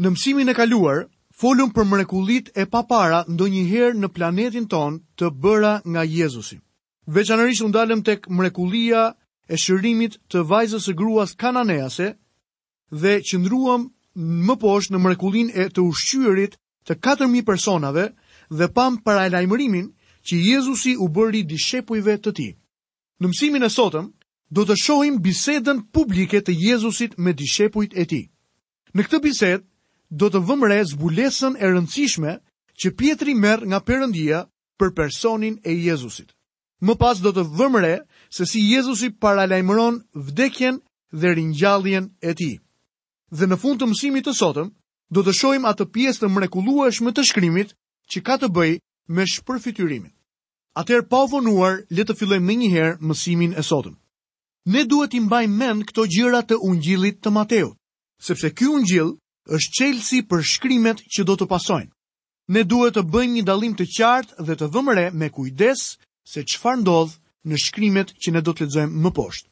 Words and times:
Në 0.00 0.08
mësimin 0.12 0.48
e 0.48 0.52
kaluar, 0.56 1.00
folëm 1.36 1.68
për 1.76 1.84
mrekullit 1.84 2.46
e 2.56 2.64
papara 2.64 3.26
ndo 3.28 3.44
njëherë 3.52 3.98
në 4.00 4.08
planetin 4.16 4.64
ton 4.72 4.94
të 5.20 5.28
bëra 5.44 5.72
nga 5.84 6.04
Jezusi. 6.08 6.56
Veçanërisht 7.12 7.60
undalëm 7.66 8.00
tek 8.06 8.24
mrekullia 8.32 9.02
e 9.52 9.58
shërimit 9.60 10.14
të 10.32 10.46
vajzës 10.48 10.86
e 10.88 10.94
gruas 10.96 11.34
kananease 11.36 12.06
dhe 12.90 13.12
qëndruam 13.20 13.84
më 14.48 14.54
posh 14.62 14.88
në 14.92 15.00
mrekullin 15.04 15.50
e 15.52 15.66
të 15.68 15.84
ushqyërit 15.84 16.56
të 16.88 16.96
4.000 16.96 17.44
personave 17.52 18.04
dhe 18.48 18.68
pam 18.76 18.96
para 18.96 19.26
e 19.28 19.32
lajmërimin 19.34 19.90
që 20.28 20.38
Jezusi 20.52 20.94
u 21.04 21.10
bëri 21.12 21.42
dishepujve 21.52 22.14
të 22.24 22.32
ti. 22.38 22.46
Në 23.20 23.26
mësimin 23.28 23.68
e 23.68 23.70
sotëm, 23.76 24.08
do 24.48 24.64
të 24.64 24.76
shohim 24.86 25.20
bisedën 25.24 25.84
publike 25.92 26.40
të 26.46 26.56
Jezusit 26.64 27.18
me 27.18 27.36
dishepujt 27.44 27.92
e 27.92 28.06
ti. 28.12 28.22
Në 28.96 29.02
këtë 29.08 29.22
bisedë, 29.28 29.62
do 30.20 30.28
të 30.28 30.42
vëmë 30.44 30.68
re 30.70 30.80
zbulesën 30.90 31.54
e 31.56 31.68
rëndësishme 31.72 32.32
që 32.82 32.90
Pietri 33.00 33.32
merr 33.34 33.64
nga 33.70 33.78
Perëndia 33.80 34.42
për 34.80 34.90
personin 34.98 35.56
e 35.64 35.72
Jezusit. 35.72 36.34
Më 36.84 36.94
pas 37.00 37.20
do 37.24 37.32
të 37.32 37.46
vëmë 37.56 37.80
re 37.84 37.94
se 38.28 38.44
si 38.50 38.60
Jezusi 38.74 39.08
paralajmëron 39.22 40.02
vdekjen 40.28 40.80
dhe 41.12 41.32
ringjalljen 41.38 42.10
e 42.20 42.34
tij. 42.36 42.58
Dhe 43.32 43.46
në 43.48 43.56
fund 43.62 43.80
të 43.80 43.88
mësimit 43.88 44.26
të 44.28 44.34
sotëm, 44.36 44.68
do 45.12 45.20
të 45.24 45.32
shohim 45.38 45.64
atë 45.68 45.88
pjesë 45.94 46.24
të 46.26 46.30
mrekullueshme 46.36 47.12
të 47.16 47.24
shkrimit 47.30 47.72
që 48.12 48.18
ka 48.26 48.36
të 48.42 48.52
bëjë 48.56 48.78
me 49.16 49.24
shpërfytyrimin. 49.34 50.12
Atëherë 50.76 51.08
pa 51.08 51.22
vonuar, 51.28 51.84
le 51.88 52.04
të 52.04 52.14
fillojmë 52.18 52.46
me 52.46 52.54
njëherë 52.60 52.98
mësimin 53.00 53.56
e 53.56 53.62
sotëm. 53.64 53.96
Ne 54.72 54.84
duhet 54.86 55.16
i 55.16 55.20
mbajmë 55.24 55.56
mend 55.60 55.86
këto 55.88 56.04
gjëra 56.12 56.42
të 56.48 56.60
Ungjillit 56.64 57.20
të 57.22 57.32
Mateut, 57.32 57.74
sepse 58.22 58.52
ky 58.56 58.68
Ungjill 58.72 59.16
është 59.50 59.72
qelësi 59.78 60.20
për 60.30 60.42
shkrimet 60.46 61.00
që 61.14 61.24
do 61.26 61.34
të 61.36 61.48
pasojnë. 61.50 61.90
Ne 62.54 62.62
duhet 62.64 62.94
të 62.96 63.02
bëjmë 63.10 63.34
një 63.34 63.42
dalim 63.48 63.74
të 63.74 63.86
qartë 63.96 64.44
dhe 64.46 64.56
të 64.58 64.68
vëmëre 64.74 65.06
me 65.18 65.28
kujdes 65.34 65.82
se 66.30 66.44
qëfar 66.46 66.78
ndodhë 66.82 67.18
në 67.50 67.58
shkrimet 67.64 68.14
që 68.22 68.32
ne 68.34 68.40
do 68.42 68.52
të 68.54 68.64
ledzojmë 68.64 69.02
më 69.02 69.10
poshtë. 69.16 69.48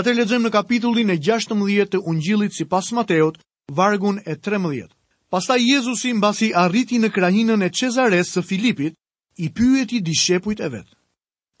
Atër 0.00 0.14
ledzojmë 0.16 0.48
në 0.48 0.52
kapitullin 0.52 1.10
e 1.12 1.16
16 1.28 1.92
të 1.92 2.00
ungjilit 2.08 2.54
si 2.56 2.64
pas 2.64 2.88
Mateot, 2.96 3.40
vargun 3.76 4.18
e 4.24 4.36
13. 4.36 4.88
Pasta 5.28 5.56
Jezusi 5.60 6.12
mbasi 6.16 6.52
arriti 6.56 6.96
në 6.98 7.12
krajinën 7.12 7.62
e 7.64 7.68
Cezares 7.70 8.32
së 8.36 8.42
Filipit, 8.48 8.94
i 9.36 9.50
pyet 9.52 9.92
i 9.92 10.00
dishepujt 10.00 10.60
e 10.60 10.68
vetë. 10.72 10.92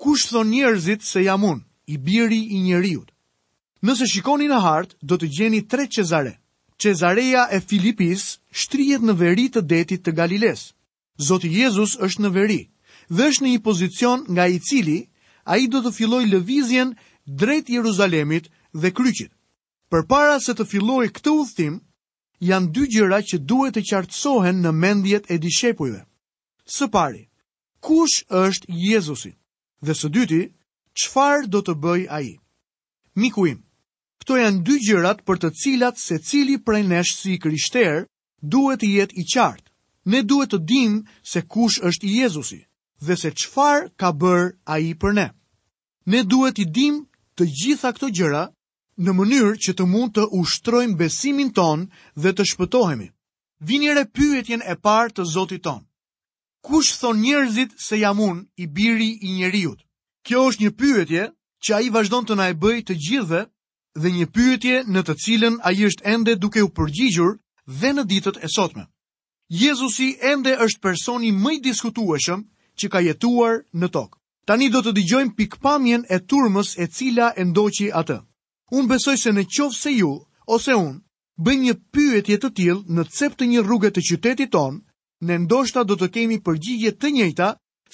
Kush 0.00 0.28
thon 0.32 0.48
njerëzit 0.52 1.02
se 1.04 1.22
jam 1.24 1.44
un, 1.44 1.60
i 1.86 1.98
biri 1.98 2.40
i 2.56 2.60
njeriut? 2.64 3.10
Nëse 3.82 4.06
shikoni 4.08 4.48
në 4.48 4.60
hartë, 4.64 4.96
do 5.02 5.16
të 5.16 5.28
gjeni 5.36 5.66
tre 5.68 5.86
Cezare. 5.86 6.36
Cezarea 6.80 7.48
e 7.56 7.58
Filipis 7.64 8.24
shtrihet 8.60 9.02
në 9.08 9.14
veri 9.22 9.46
të 9.56 9.62
detit 9.70 10.04
të 10.06 10.12
Galiles. 10.18 10.60
Zoti 11.28 11.50
Jezus 11.54 11.96
është 12.06 12.22
në 12.24 12.30
veri 12.36 12.58
dhe 13.18 13.26
është 13.32 13.44
në 13.46 13.50
një 13.54 13.62
pozicion 13.64 14.22
nga 14.36 14.44
i 14.52 14.60
cili 14.68 14.94
a 15.42 15.56
i 15.58 15.66
do 15.72 15.80
të 15.86 15.90
filloj 15.98 16.22
lëvizjen 16.30 16.92
drejt 17.42 17.72
Jeruzalemit 17.74 18.46
dhe 18.84 18.92
kryqit. 19.00 19.32
Për 19.90 20.06
para 20.12 20.38
se 20.46 20.54
të 20.54 20.66
filloj 20.74 21.08
këtë 21.18 21.34
uthtim, 21.42 21.80
janë 22.52 22.70
dy 22.76 22.86
gjëra 22.94 23.18
që 23.32 23.42
duhet 23.50 23.74
të 23.74 23.82
qartësohen 23.90 24.62
në 24.62 24.72
mendjet 24.78 25.26
e 25.34 25.38
dishepujve. 25.46 26.04
Së 26.76 26.86
pari, 26.94 27.24
kush 27.88 28.22
është 28.44 28.68
Jezusi? 28.86 29.32
Dhe 29.82 29.94
së 30.02 30.12
dyti, 30.18 30.42
qfar 31.02 31.48
do 31.50 31.64
të 31.66 31.74
bëj 31.84 32.04
a 32.06 32.20
i? 32.30 32.36
Mikuim, 33.18 33.64
këto 34.28 34.36
janë 34.36 34.60
dy 34.68 34.74
gjërat 34.84 35.22
për 35.24 35.38
të 35.42 35.48
cilat 35.56 35.98
se 36.00 36.16
cili 36.28 36.58
prej 36.60 36.82
nesh 36.84 37.14
si 37.16 37.38
krishter 37.40 38.02
duhet 38.54 38.82
i 38.84 38.90
jet 39.00 39.14
i 39.16 39.24
qartë. 39.24 39.64
Ne 40.12 40.20
duhet 40.28 40.50
të 40.52 40.58
dim 40.68 40.98
se 41.32 41.40
kush 41.54 41.78
është 41.88 42.06
i 42.06 42.12
Jezusi 42.20 42.58
dhe 43.06 43.16
se 43.16 43.30
qfar 43.40 43.88
ka 43.96 44.10
bërë 44.20 44.52
a 44.72 44.78
i 44.88 44.92
për 45.00 45.12
ne. 45.16 45.26
Ne 46.12 46.20
duhet 46.28 46.58
i 46.60 46.66
dim 46.76 46.98
të 47.36 47.48
gjitha 47.60 47.94
këto 47.96 48.10
gjëra 48.18 48.44
në 49.04 49.10
mënyrë 49.18 49.54
që 49.64 49.72
të 49.78 49.88
mund 49.94 50.12
të 50.18 50.28
ushtrojmë 50.40 50.98
besimin 51.00 51.50
ton 51.56 51.88
dhe 52.22 52.30
të 52.36 52.44
shpëtohemi. 52.52 53.08
Vinjere 53.70 54.04
pyetjen 54.16 54.60
e 54.72 54.76
parë 54.84 55.14
të 55.16 55.24
Zotit 55.32 55.62
ton. 55.64 55.80
Kush 56.66 56.92
thon 57.00 57.22
njerëzit 57.24 57.80
se 57.88 57.96
jam 58.04 58.20
un 58.20 58.44
i 58.60 58.66
biri 58.76 59.08
i 59.24 59.32
njeriut? 59.40 59.78
Kjo 60.26 60.44
është 60.50 60.62
një 60.66 60.70
pyetje 60.80 61.24
që 61.64 61.70
ai 61.78 61.88
vazhdon 61.94 62.26
të 62.28 62.36
na 62.36 62.52
e 62.52 62.54
bëjë 62.62 62.86
të 62.90 62.98
gjithëve 63.06 63.44
dhe 64.02 64.10
një 64.14 64.26
pyetje 64.36 64.76
në 64.94 65.00
të 65.06 65.14
cilën 65.24 65.56
ai 65.70 65.74
është 65.88 66.06
ende 66.14 66.34
duke 66.42 66.62
u 66.66 66.70
përgjigjur 66.78 67.34
dhe 67.80 67.90
në 67.96 68.04
ditët 68.12 68.38
e 68.46 68.48
sotme. 68.54 68.84
Jezusi 69.62 70.08
ende 70.32 70.54
është 70.66 70.82
personi 70.86 71.30
më 71.42 71.52
i 71.56 71.58
diskutueshëm 71.68 72.44
që 72.78 72.86
ka 72.92 73.00
jetuar 73.08 73.62
në 73.80 73.88
tokë. 73.96 74.16
Tani 74.48 74.68
do 74.72 74.80
të 74.82 74.94
dëgjojmë 74.96 75.34
pikpamjen 75.38 76.04
e 76.14 76.18
turmës 76.30 76.70
e 76.80 76.86
cila 76.96 77.32
e 77.40 77.44
ndoqi 77.44 77.90
atë. 78.00 78.18
Unë 78.76 78.88
besoj 78.94 79.16
se 79.20 79.32
në 79.32 79.44
qovë 79.54 79.76
se 79.78 79.92
ju, 79.98 80.12
ose 80.46 80.74
unë, 80.76 81.00
bëjnë 81.44 81.64
një 81.66 81.74
pyetje 81.94 82.36
të 82.42 82.50
tilë 82.60 82.98
në 82.98 83.04
cep 83.18 83.36
të 83.36 83.44
një 83.52 83.64
rrugët 83.64 83.96
të 83.96 84.04
qytetit 84.08 84.52
tonë, 84.56 84.80
në 85.26 85.34
ndoshta 85.44 85.84
do 85.84 85.96
të 86.00 86.08
kemi 86.16 86.38
përgjigje 86.46 86.92
të 87.00 87.10
njëta, 87.16 87.48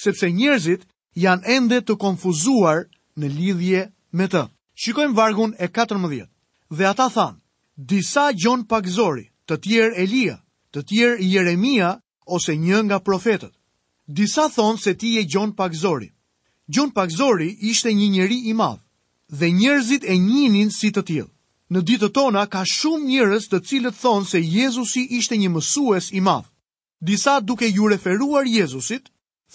sepse 0.04 0.31
njerëzit 0.31 0.87
janë 1.25 1.48
ende 1.56 1.78
të 1.82 1.98
konfuzuar 2.04 2.84
në 3.19 3.26
lidhje 3.38 3.81
me 4.19 4.26
të. 4.28 4.47
Shikojmë 4.74 5.14
vargun 5.16 5.52
e 5.62 5.68
14, 5.76 6.24
dhe 6.70 6.84
ata 6.86 7.06
thanë, 7.14 7.38
Disa 7.92 8.24
Gjon 8.38 8.64
Pagzori, 8.72 9.24
të 9.46 9.58
tjerë 9.66 9.98
Elia, 10.04 10.36
të 10.74 10.82
tjerë 10.90 11.20
Jeremia, 11.30 11.90
ose 12.38 12.54
një 12.58 12.80
nga 12.88 12.98
profetët. 13.06 13.52
Disa 14.20 14.48
thonë 14.54 14.80
se 14.82 14.94
ti 15.00 15.12
e 15.18 15.22
Gjon 15.30 15.52
Pagzori. 15.60 16.10
Gjon 16.66 16.90
Pagzori 16.96 17.48
ishte 17.72 17.92
një 17.94 18.08
njeri 18.16 18.38
i 18.50 18.54
madhë, 18.54 18.82
dhe 19.38 19.50
njerëzit 19.60 20.06
e 20.10 20.16
njinin 20.26 20.70
si 20.78 20.90
të 20.90 21.04
tjilë. 21.08 21.30
Në 21.72 21.80
ditë 21.88 22.08
tona, 22.18 22.44
ka 22.52 22.64
shumë 22.72 23.06
njerëz 23.10 23.46
të 23.50 23.60
cilët 23.68 23.96
thonë 24.00 24.26
se 24.30 24.40
Jezusi 24.56 25.06
ishte 25.18 25.36
një 25.40 25.52
mësues 25.54 26.10
i 26.12 26.20
madhë. 26.26 26.50
Disa 27.10 27.38
duke 27.40 27.68
ju 27.70 27.88
referuar 27.92 28.46
Jezusit, 28.46 29.08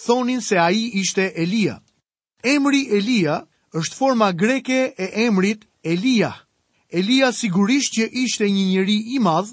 thonin 0.04 0.40
se 0.40 0.56
ai 0.64 0.80
ishte 1.04 1.28
Elia. 1.44 1.76
Emri 2.56 2.86
Elia 3.00 3.42
është 3.78 3.96
forma 3.96 4.32
greke 4.32 4.92
e 4.98 5.04
emrit 5.24 5.66
Elia. 5.84 6.30
Elia 6.90 7.32
sigurisht 7.32 7.92
që 7.96 8.08
ishte 8.22 8.44
një 8.50 8.64
njeri 8.70 8.96
i 9.14 9.18
madh 9.22 9.50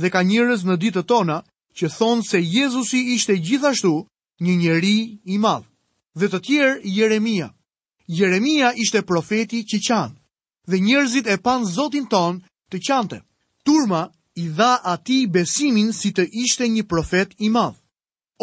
dhe 0.00 0.10
ka 0.10 0.22
njerëz 0.24 0.64
në 0.64 0.76
ditët 0.80 1.08
tona 1.08 1.42
që 1.76 1.86
thonë 1.98 2.24
se 2.28 2.40
Jezusi 2.40 3.00
ishte 3.14 3.36
gjithashtu 3.46 3.92
një 4.40 4.54
njeri 4.56 4.98
i 5.34 5.38
madh. 5.38 5.66
Dhe 6.18 6.26
të 6.28 6.38
tjerë 6.46 6.78
Jeremia. 6.96 7.48
Jeremia 8.08 8.72
ishte 8.82 9.02
profeti 9.02 9.60
që 9.68 9.78
qanë 9.88 10.16
dhe 10.68 10.76
njerëzit 10.86 11.26
e 11.28 11.36
panë 11.46 11.64
zotin 11.76 12.06
ton 12.08 12.40
të 12.72 12.76
qante. 12.86 13.18
Turma 13.64 14.08
i 14.34 14.48
dha 14.48 14.72
ati 14.94 15.26
besimin 15.26 15.92
si 15.92 16.10
të 16.16 16.24
ishte 16.44 16.64
një 16.68 16.82
profet 16.88 17.34
i 17.38 17.48
madh, 17.56 17.76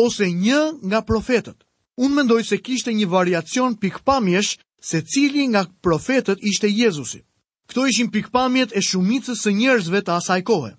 ose 0.05 0.25
një 0.43 0.61
nga 0.87 1.01
profetet. 1.09 1.57
Unë 2.03 2.15
mendoj 2.15 2.41
se 2.45 2.57
kishte 2.65 2.93
një 2.93 3.07
variacion 3.09 3.75
pikpamjesh 3.81 4.57
se 4.87 5.01
cili 5.01 5.47
nga 5.49 5.65
profetët 5.81 6.37
ishte 6.49 6.67
Jezusi. 6.69 7.21
Këto 7.67 7.81
ishin 7.89 8.11
pikpamjet 8.13 8.71
e 8.77 8.81
shumicës 8.87 9.39
së 9.43 9.51
njerëzve 9.57 10.01
të 10.05 10.13
asaj 10.19 10.41
kohe. 10.49 10.71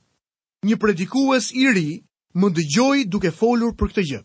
Një 0.69 0.77
predikues 0.83 1.49
i 1.51 1.65
ri 1.75 1.89
më 2.39 2.49
dëgjoi 2.57 3.01
duke 3.11 3.33
folur 3.41 3.73
për 3.75 3.89
këtë 3.91 4.03
gjë. 4.11 4.21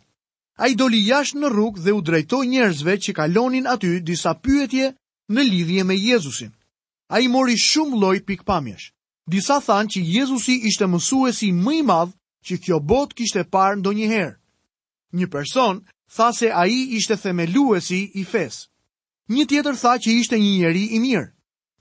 Ai 0.62 0.76
doli 0.78 1.00
jashtë 1.10 1.42
në 1.42 1.50
rrugë 1.54 1.82
dhe 1.86 1.96
u 1.98 2.02
drejtoi 2.08 2.46
njerëzve 2.54 2.94
që 3.04 3.16
kalonin 3.18 3.66
aty 3.74 3.96
disa 4.06 4.36
pyetje 4.44 4.92
në 5.34 5.42
lidhje 5.50 5.84
me 5.90 5.98
Jezusin. 5.98 6.52
Ai 7.16 7.26
mori 7.28 7.58
shumë 7.58 7.98
lloj 8.02 8.18
pikpamjesh. 8.30 8.94
Disa 9.34 9.58
thanë 9.66 9.90
që 9.98 10.10
Jezusi 10.16 10.60
ishte 10.70 10.86
mësuesi 10.94 11.50
më 11.64 11.74
i 11.82 11.84
madh 11.90 12.14
që 12.46 12.62
kjo 12.64 12.78
botë 12.92 13.16
kishte 13.18 13.42
parë 13.54 13.82
ndonjëherë. 13.82 14.38
Një 15.18 15.28
person 15.34 15.82
tha 16.16 16.30
se 16.38 16.52
ai 16.54 16.70
ishte 17.00 17.18
themeluesi 17.18 18.02
i 18.22 18.26
fesë. 18.34 18.70
Një 19.30 19.46
tjetër 19.50 19.76
tha 19.82 19.94
që 20.04 20.12
ishte 20.22 20.38
një 20.40 20.52
njeri 20.58 20.84
i 20.96 21.00
mirë. 21.00 21.26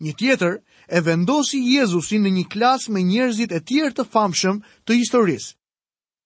Një 0.05 0.13
tjetër 0.21 0.61
e 0.97 1.01
vendosi 1.05 1.59
Jezusin 1.75 2.23
në 2.27 2.31
një 2.37 2.45
klas 2.53 2.89
me 2.89 3.01
njerëzit 3.03 3.53
e 3.53 3.61
tjerë 3.69 3.93
të 3.97 4.05
famshëm 4.13 4.61
të 4.87 4.97
historisë. 5.01 5.55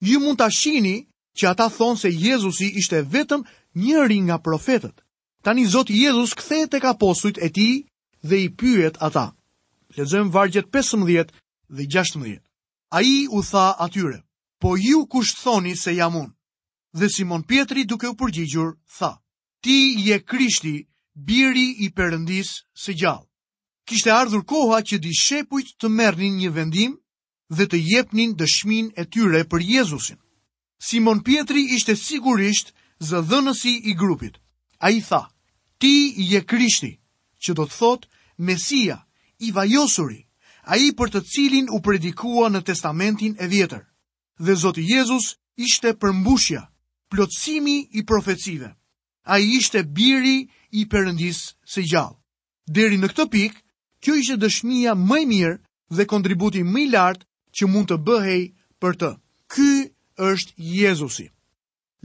Ju 0.08 0.18
mund 0.20 0.38
ta 0.38 0.48
shihni 0.50 0.96
që 1.38 1.48
ata 1.50 1.68
thonë 1.76 2.00
se 2.02 2.10
Jezusi 2.12 2.68
ishte 2.82 3.02
vetëm 3.14 3.44
njëri 3.82 4.18
nga 4.26 4.38
profetët. 4.38 5.00
Tani 5.44 5.64
Zoti 5.74 5.96
Jezus 6.04 6.34
kthehet 6.38 6.70
tek 6.70 6.84
apostujt 6.92 7.38
e 7.38 7.48
tij 7.56 7.74
dhe 8.28 8.36
i 8.46 8.48
pyet 8.58 8.96
ata. 9.06 9.26
Lexojmë 9.96 10.30
vargjet 10.34 10.68
15 10.76 11.30
dhe 11.76 11.84
16. 11.94 12.40
A 12.90 12.98
i 13.02 13.16
u 13.36 13.40
tha 13.50 13.66
atyre, 13.84 14.18
po 14.62 14.76
ju 14.76 15.06
kusht 15.12 15.38
thoni 15.42 15.74
se 15.76 15.92
jam 15.94 16.14
unë, 16.16 16.32
dhe 16.98 17.08
Simon 17.10 17.42
Pietri 17.48 17.82
duke 17.84 18.06
u 18.08 18.14
përgjigjur, 18.18 18.70
tha, 18.98 19.10
ti 19.62 19.76
je 20.06 20.20
krishti 20.22 20.74
biri 21.14 21.74
i 21.84 21.88
përëndis 21.94 22.50
së 22.74 22.92
gjallë. 22.98 23.26
Kishte 23.86 24.10
ardhur 24.14 24.44
koha 24.48 24.80
që 24.82 24.98
di 24.98 25.12
shepujt 25.14 25.76
të 25.78 25.88
mernin 25.92 26.38
një 26.40 26.50
vendim 26.54 26.94
dhe 27.52 27.66
të 27.68 27.76
jepnin 27.90 28.32
dëshmin 28.34 28.90
e 28.96 29.04
tyre 29.04 29.44
për 29.44 29.60
Jezusin. 29.62 30.16
Simon 30.80 31.20
Pietri 31.22 31.64
ishte 31.76 31.94
sigurisht 31.96 32.72
zëdhënësi 33.00 33.72
i 33.90 33.94
grupit. 33.94 34.38
A 34.80 34.90
i 34.90 35.00
tha, 35.00 35.28
ti 35.78 36.14
je 36.16 36.40
krishti, 36.44 36.92
që 37.40 37.54
do 37.54 37.66
të 37.68 37.76
thot, 37.78 38.08
mesia, 38.38 38.98
i 39.40 39.50
vajosuri, 39.52 40.24
a 40.64 40.76
i 40.76 40.90
për 40.96 41.08
të 41.14 41.20
cilin 41.28 41.66
u 41.72 41.80
predikua 41.84 42.48
në 42.48 42.60
testamentin 42.64 43.36
e 43.38 43.46
vjetër. 43.46 43.84
Dhe 44.40 44.54
Zotë 44.56 44.80
Jezus 44.80 45.36
ishte 45.56 45.92
përmbushja, 46.00 46.64
plotësimi 47.12 47.86
i 47.92 48.04
profecive. 48.04 48.74
A 49.24 49.38
i 49.38 49.56
ishte 49.58 49.84
biri 49.84 50.46
i 50.63 50.63
i 50.74 50.82
Perëndis 50.90 51.40
së 51.72 51.84
gjallë. 51.90 52.16
Deri 52.76 52.96
në 52.98 53.08
këtë 53.12 53.26
pikë, 53.34 53.58
kjo 54.02 54.14
ishte 54.22 54.38
dëshmia 54.42 54.94
më 54.98 55.18
e 55.20 55.26
mirë 55.30 55.54
dhe 55.96 56.06
kontributi 56.10 56.64
më 56.72 56.80
i 56.82 56.86
lartë 56.94 57.26
që 57.58 57.64
mund 57.70 57.88
të 57.90 57.98
bëhej 58.06 58.42
për 58.82 58.92
të. 59.00 59.10
Ky 59.52 59.72
është 60.28 60.52
Jezusi. 60.78 61.26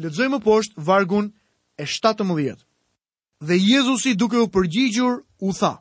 Lexojmë 0.04 0.40
poshtë 0.46 0.82
vargun 0.88 1.32
e 1.82 1.86
17. 1.90 2.62
Dhe 3.48 3.56
Jezusi 3.58 4.12
duke 4.22 4.38
u 4.44 4.48
përgjigjur 4.54 5.16
u 5.48 5.54
tha: 5.60 5.74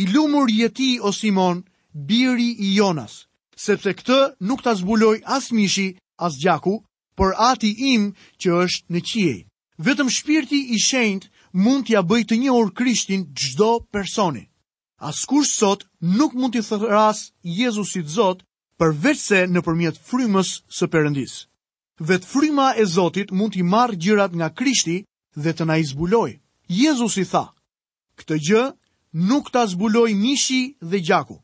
I 0.00 0.04
lumur 0.14 0.48
je 0.50 0.68
ti 0.78 0.90
o 1.04 1.12
Simon, 1.12 1.60
biri 2.08 2.50
i 2.64 2.68
Jonas, 2.78 3.26
sepse 3.66 3.90
këtë 3.98 4.20
nuk 4.48 4.62
ta 4.64 4.72
zbuloi 4.80 5.18
as 5.36 5.50
mishi, 5.52 5.88
as 6.24 6.34
gjaku, 6.42 6.78
por 7.16 7.34
ati 7.50 7.70
im 7.94 8.14
që 8.40 8.48
është 8.64 8.88
në 8.94 9.00
qiej. 9.10 9.38
Vetëm 9.84 10.08
shpirti 10.16 10.60
i 10.74 10.78
shenjtë 10.86 11.28
mund 11.52 11.82
t'ja 11.86 12.02
bëj 12.06 12.22
të 12.28 12.36
njohur 12.42 12.70
Krishtin 12.78 13.22
çdo 13.34 13.80
personi. 13.92 14.44
Askush 15.00 15.48
sot 15.58 15.86
nuk 16.00 16.34
mund 16.34 16.52
t'i 16.54 16.62
thras 16.62 17.18
Jezusit 17.42 18.06
Zot 18.06 18.38
përveç 18.78 19.18
se 19.18 19.38
nëpërmjet 19.50 19.96
frymës 20.08 20.50
së 20.76 20.86
Perëndis. 20.92 21.46
Vet 22.00 22.24
fryma 22.24 22.74
e 22.80 22.84
Zotit 22.86 23.32
mund 23.32 23.52
t'i 23.52 23.62
marrë 23.62 23.98
gjërat 24.02 24.32
nga 24.36 24.48
Krishti 24.58 25.04
dhe 25.36 25.52
të 25.52 25.64
na 25.66 25.76
i 25.76 25.84
zbulojë. 25.84 26.40
Jezusi 26.68 27.24
tha: 27.30 27.44
Këtë 28.18 28.36
gjë 28.46 28.64
nuk 29.28 29.50
ta 29.52 29.66
zbuloj 29.66 30.12
mishi 30.14 30.76
dhe 30.80 30.98
gjaku. 31.00 31.36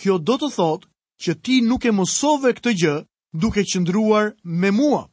Kjo 0.00 0.18
do 0.18 0.34
të 0.38 0.48
thotë 0.56 0.86
që 1.22 1.32
ti 1.44 1.60
nuk 1.68 1.84
e 1.88 1.92
mësove 1.94 2.50
këtë 2.58 2.72
gjë 2.80 2.96
duke 3.40 3.62
qëndruar 3.70 4.34
me 4.42 4.70
mua. 4.70 5.06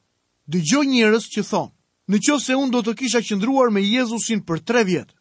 Dëgjoj 0.52 0.86
njerëz 0.90 1.26
që 1.34 1.42
thonë: 1.52 1.75
në 2.14 2.20
qëse 2.22 2.56
unë 2.62 2.72
do 2.74 2.82
të 2.86 2.94
kisha 3.00 3.22
qëndruar 3.26 3.72
me 3.74 3.82
Jezusin 3.84 4.42
për 4.46 4.60
tre 4.68 4.84
vjetë. 4.86 5.14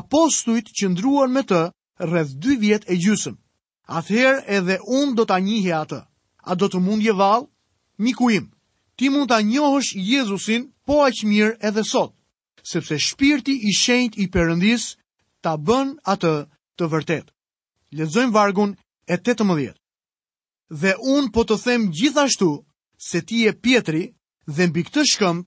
Apostujt 0.00 0.68
qëndruar 0.78 1.28
me 1.30 1.42
të 1.48 1.60
rreth 2.06 2.34
dy 2.42 2.56
vjetë 2.62 2.88
e 2.92 2.96
gjysëm. 3.04 3.36
Atëherë 3.86 4.42
edhe 4.58 4.76
unë 4.98 5.16
do 5.18 5.24
të 5.26 5.38
njihja 5.46 5.80
atë. 5.84 6.00
A 6.46 6.52
do 6.58 6.66
të 6.70 6.80
mundje 6.82 7.12
valë? 7.18 7.46
Miku 8.02 8.30
im, 8.34 8.46
ti 8.98 9.08
mund 9.10 9.30
të 9.30 9.38
njohësh 9.50 9.92
Jezusin 9.98 10.68
po 10.86 11.00
aqë 11.06 11.26
mirë 11.26 11.54
edhe 11.68 11.82
sot, 11.86 12.12
sepse 12.66 12.98
shpirti 13.06 13.54
i 13.66 13.72
shenjt 13.78 14.18
i 14.22 14.26
përëndis 14.34 14.84
ta 15.42 15.56
bën 15.66 15.94
atë 16.12 16.34
të 16.76 16.84
vërtet. 16.92 17.32
Lezojmë 17.96 18.34
vargun 18.36 18.76
e 19.10 19.14
18. 19.16 19.72
Dhe 20.82 20.92
unë 21.14 21.30
po 21.34 21.42
të 21.48 21.56
them 21.64 21.88
gjithashtu 21.94 22.52
se 23.08 23.20
ti 23.22 23.44
e 23.48 23.52
pjetri 23.62 24.04
dhe 24.56 24.66
mbi 24.68 24.82
këtë 24.88 25.02
shkëm, 25.14 25.40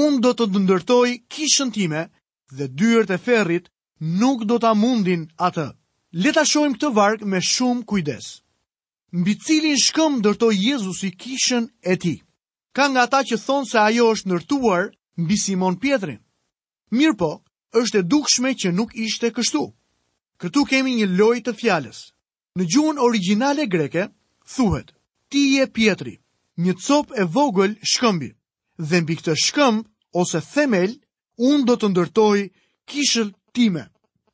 unë 0.00 0.22
do 0.24 0.30
të 0.34 0.46
ndërtoj 0.64 1.08
kishën 1.34 1.70
time 1.76 2.02
dhe 2.56 2.66
dyrët 2.80 3.12
e 3.12 3.18
ferrit 3.24 3.66
nuk 4.20 4.46
do 4.48 4.56
të 4.62 4.70
mundin 4.82 5.26
atë. 5.48 5.66
Leta 6.24 6.44
shojmë 6.52 6.78
këtë 6.78 6.90
vargë 6.98 7.28
me 7.32 7.40
shumë 7.50 7.84
kujdes. 7.88 8.24
Mbi 9.20 9.34
cilin 9.44 9.78
shkëm 9.84 10.12
ndërtoj 10.20 10.52
Jezusi 10.64 11.10
kishën 11.20 11.64
e 11.82 11.94
ti. 12.02 12.14
Ka 12.76 12.84
nga 12.90 13.04
ta 13.12 13.20
që 13.28 13.36
thonë 13.46 13.68
se 13.70 13.78
ajo 13.88 14.06
është 14.14 14.30
nërtuar 14.32 14.82
mbi 15.22 15.36
Simon 15.44 15.76
Pietrin. 15.82 16.20
Mirë 16.96 17.16
po, 17.20 17.32
është 17.80 18.00
e 18.00 18.06
dukshme 18.12 18.50
që 18.60 18.68
nuk 18.72 18.90
ishte 19.04 19.28
kështu. 19.36 19.64
Këtu 20.40 20.60
kemi 20.70 20.92
një 20.98 21.06
loj 21.18 21.38
të 21.44 21.52
fjales. 21.60 21.98
Në 22.56 22.64
gjuhën 22.72 23.00
originale 23.06 23.68
greke, 23.74 24.06
thuhet, 24.54 24.88
ti 25.30 25.40
je 25.56 25.66
Pietri, 25.76 26.14
një 26.64 26.72
cop 26.86 27.12
e 27.20 27.24
vogël 27.36 27.76
shkëmbit 27.92 28.36
dhe 28.78 29.00
mbi 29.02 29.16
këtë 29.20 29.34
shkëmb 29.44 29.88
ose 30.22 30.40
themel, 30.54 30.94
unë 31.38 31.66
do 31.68 31.74
të 31.76 31.88
ndërtoj 31.92 32.38
kishën 32.90 33.32
time. 33.52 33.84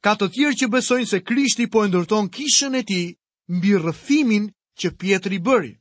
Ka 0.04 0.14
të 0.14 0.28
tjerë 0.34 0.58
që 0.60 0.70
besojnë 0.74 1.08
se 1.10 1.18
Krishti 1.26 1.66
po 1.66 1.84
e 1.84 1.88
ndërton 1.90 2.30
kishën 2.34 2.74
e 2.78 2.82
tij 2.88 3.16
mbi 3.56 3.72
rrëfimin 3.82 4.44
që 4.80 4.88
Pietri 4.98 5.38
bëri. 5.42 5.74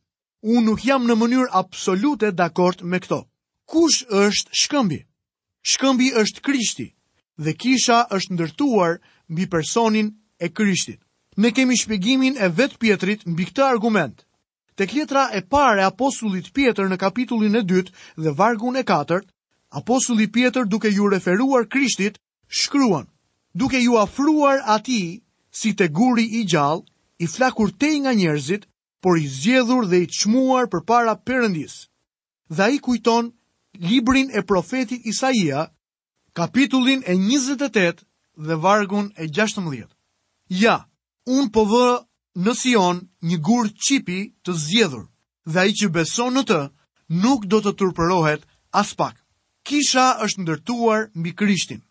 Unë 0.43 0.65
nuk 0.65 0.79
jam 0.85 1.03
në 1.05 1.15
mënyrë 1.19 1.51
absolute 1.61 2.31
dakord 2.33 2.81
me 2.83 2.99
këto. 2.99 3.19
Kush 3.69 4.05
është 4.09 4.53
shkëmbi? 4.61 4.99
Shkëmbi 5.69 6.07
është 6.21 6.43
Krishti 6.47 6.87
dhe 7.43 7.53
kisha 7.61 8.07
është 8.15 8.33
ndërtuar 8.33 8.97
mbi 9.31 9.45
personin 9.51 10.07
e 10.39 10.47
Krishtit. 10.49 11.01
Ne 11.37 11.51
kemi 11.53 11.75
shpjegimin 11.77 12.33
e 12.41 12.47
vet 12.57 12.79
Pietrit 12.81 13.21
mbi 13.29 13.43
këtë 13.49 13.63
argument. 13.69 14.17
Tek 14.77 14.93
letra 14.93 15.23
e 15.33 15.39
parë 15.53 15.81
e 15.81 15.85
apostullit 15.89 16.51
Pjetër 16.53 16.89
në 16.91 16.97
kapitullin 17.01 17.57
e 17.57 17.63
2 17.69 17.79
dhe 18.25 18.33
vargun 18.39 18.77
e 18.77 18.83
4, 18.85 19.17
apostulli 19.79 20.27
Pjetër 20.35 20.67
duke 20.69 20.91
ju 20.93 21.07
referuar 21.09 21.63
Krishtit 21.67 22.19
shkruan: 22.59 23.07
"Duke 23.57 23.81
ju 23.81 23.97
afruar 23.97 24.61
atij 24.75 25.17
si 25.59 25.71
te 25.73 25.87
guri 25.97 26.23
i 26.39 26.43
gjallë, 26.51 26.85
i 27.19 27.27
flakur 27.35 27.71
te 27.79 27.89
nga 27.99 28.13
njerëzit, 28.13 28.63
por 29.01 29.17
i 29.17 29.27
zgjedhur 29.37 29.83
dhe 29.89 29.97
i 30.03 30.07
çmuar 30.17 30.65
përpara 30.71 31.15
përëndis. 31.27 31.73
Dhe 32.55 32.63
ai 32.67 32.77
kujton 32.85 33.25
librin 33.89 34.29
e 34.37 34.41
profetit 34.51 35.01
Isaia, 35.11 35.61
kapitullin 36.37 37.01
e 37.05 37.13
28 37.15 38.05
dhe 38.47 38.55
vargun 38.65 39.07
e 39.17 39.25
16. 39.25 39.89
Ja, 40.63 40.77
un 41.35 41.45
po 41.53 41.61
vë 41.71 41.85
në 42.37 42.53
Sion 42.53 42.99
një 43.25 43.37
gur 43.41 43.69
qipi 43.81 44.19
të 44.45 44.53
zjedhur, 44.53 45.07
dhe 45.49 45.63
i 45.69 45.73
që 45.73 45.89
beson 45.95 46.35
në 46.37 46.43
të 46.49 46.59
nuk 47.23 47.47
do 47.49 47.59
të 47.65 47.71
turpërohet 47.79 48.43
as 48.77 48.91
pak. 48.99 49.15
Kisha 49.65 50.05
është 50.25 50.43
ndërtuar 50.45 51.07
mbi 51.17 51.31
krishtin. 51.33 51.81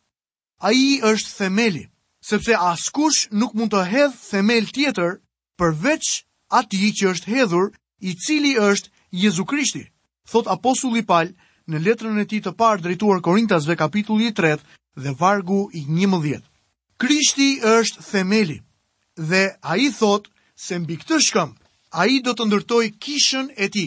A 0.65 0.71
i 0.73 1.01
është 1.03 1.35
themeli, 1.39 1.83
sepse 2.29 2.55
askush 2.55 3.27
nuk 3.35 3.57
mund 3.59 3.75
të 3.75 3.83
hedhë 3.91 4.21
themel 4.31 4.71
tjetër 4.73 5.19
përveç 5.59 6.05
ati 6.61 6.93
që 6.95 7.11
është 7.13 7.31
hedhur 7.35 7.75
i 8.01 8.15
cili 8.15 8.55
është 8.57 8.91
Jezu 9.13 9.45
Krishti, 9.45 9.83
thot 10.31 10.47
Apostulli 10.49 11.03
palë 11.03 11.35
në 11.69 11.83
letrën 11.85 12.23
e 12.23 12.27
ti 12.31 12.39
të 12.41 12.55
parë 12.55 12.83
drejtuar 12.87 13.21
Korintasve 13.25 13.77
kapitulli 13.77 14.31
3 14.37 14.59
dhe 15.03 15.13
vargu 15.19 15.67
i 15.75 15.83
11. 15.91 16.39
Krishti 17.03 17.59
është 17.61 18.03
themeli 18.13 18.61
dhe 19.17 19.43
a 19.61 19.77
i 19.77 19.91
thot 19.99 20.31
se 20.57 20.79
mbi 20.81 20.97
këtë 20.97 21.17
shkëm, 21.25 21.51
a 22.01 22.07
i 22.13 22.17
do 22.27 22.33
të 22.37 22.45
ndërtoj 22.49 22.85
kishën 23.05 23.51
e 23.57 23.69
ti. 23.75 23.87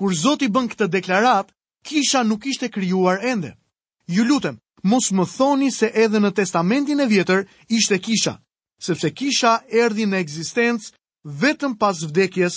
Kur 0.00 0.14
Zoti 0.20 0.48
bën 0.52 0.68
këtë 0.72 0.88
deklarat, 0.94 1.50
kisha 1.86 2.22
nuk 2.24 2.46
ishte 2.48 2.70
kryuar 2.72 3.20
ende. 3.24 3.52
Ju 4.08 4.24
lutem, 4.24 4.56
mos 4.82 5.10
më 5.12 5.24
thoni 5.36 5.68
se 5.72 5.90
edhe 6.04 6.18
në 6.20 6.30
testamentin 6.38 7.00
e 7.00 7.06
vjetër 7.12 7.44
ishte 7.78 7.98
kisha, 8.04 8.34
sepse 8.86 9.10
kisha 9.18 9.52
erdi 9.82 10.06
në 10.08 10.16
egzistencë 10.24 10.92
vetëm 11.42 11.76
pas 11.80 12.00
vdekjes 12.08 12.54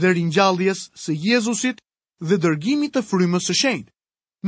dhe 0.00 0.08
rinjalljes 0.14 0.80
së 1.02 1.12
Jezusit 1.26 1.80
dhe 2.28 2.36
dërgimit 2.44 2.92
të 2.96 3.02
frymës 3.08 3.48
së 3.48 3.56
shenjtë. 3.62 3.92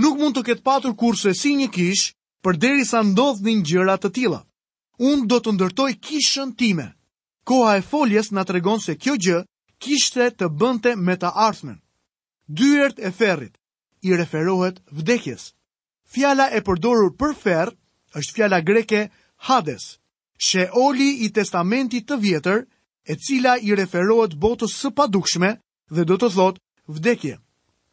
Nuk 0.05 0.19
mund 0.21 0.37
të 0.37 0.43
ketë 0.49 0.63
patur 0.69 0.95
kurse 1.01 1.33
si 1.41 1.57
një 1.59 1.71
kishë, 1.77 2.13
për 2.45 2.57
deri 2.65 2.85
sa 2.87 3.01
ndodhë 3.09 3.43
një 3.47 3.65
gjëra 3.71 3.97
të 4.05 4.11
tila. 4.17 4.41
Unë 5.13 5.27
do 5.33 5.39
të 5.45 5.55
ndërtoj 5.57 5.91
kishën 6.07 6.53
time, 6.61 6.87
koha 7.51 7.75
e 7.77 7.83
foljes 7.91 8.29
nga 8.31 8.45
të 8.47 8.55
regon 8.55 8.79
se 8.83 8.95
kjo 9.03 9.17
gjë 9.25 9.39
kishte 9.83 10.27
të 10.39 10.47
bënte 10.61 10.93
me 11.03 11.17
të 11.19 11.33
ardhmen. 11.47 11.81
Dyert 12.47 13.03
e 13.03 13.11
ferrit 13.19 13.57
i 14.07 14.15
referohet 14.21 14.79
vdekjes. 15.01 15.49
Fjala 16.13 16.47
e 16.57 16.61
përdorur 16.67 17.11
për 17.21 17.35
ferr 17.43 17.69
është 18.19 18.35
fjala 18.37 18.61
greke 18.63 19.01
Hades, 19.49 19.97
Sheoli 20.47 21.11
i 21.27 21.33
testamentit 21.35 22.07
të 22.07 22.21
vjetër, 22.23 22.59
e 23.11 23.15
cila 23.25 23.57
i 23.67 23.75
referohet 23.77 24.39
botës 24.45 24.77
së 24.83 24.95
padukshme 24.95 25.51
dhe 25.95 26.05
do 26.07 26.19
të 26.21 26.29
thot 26.37 26.63
vdekje. 26.97 27.35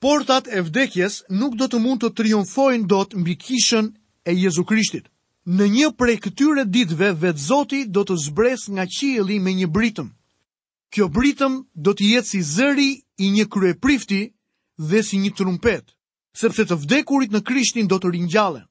Portat 0.03 0.45
e 0.53 0.61
vdekjes 0.61 1.23
nuk 1.39 1.57
do 1.57 1.65
të 1.67 1.81
mund 1.81 2.03
të 2.05 2.13
triumfojnë 2.19 2.85
dot 2.93 3.15
mbi 3.17 3.33
kishën 3.45 3.89
e 4.29 4.35
Jezu 4.37 4.63
Krishtit 4.69 5.09
në 5.47 5.65
një 5.71 5.87
prej 5.95 6.17
këtyre 6.19 6.63
ditve 6.67 7.13
vetë 7.21 7.39
Zoti 7.39 7.77
do 7.87 8.01
të 8.03 8.15
zbres 8.19 8.65
nga 8.75 8.83
qieli 8.91 9.37
me 9.39 9.53
një 9.55 9.67
britëm. 9.71 10.09
Kjo 10.91 11.07
britëm 11.15 11.55
do 11.73 11.93
të 11.95 12.09
jetë 12.11 12.29
si 12.29 12.41
zëri 12.47 12.89
i 13.23 13.29
një 13.31 13.45
kryeprifti 13.51 14.19
dhe 14.77 14.99
si 15.03 15.17
një 15.19 15.31
trumpet, 15.39 15.93
sepse 16.39 16.65
të 16.67 16.75
vdekurit 16.83 17.31
në 17.31 17.41
Krishtin 17.47 17.87
do 17.87 17.95
të 17.99 18.11
ringjallen. 18.13 18.65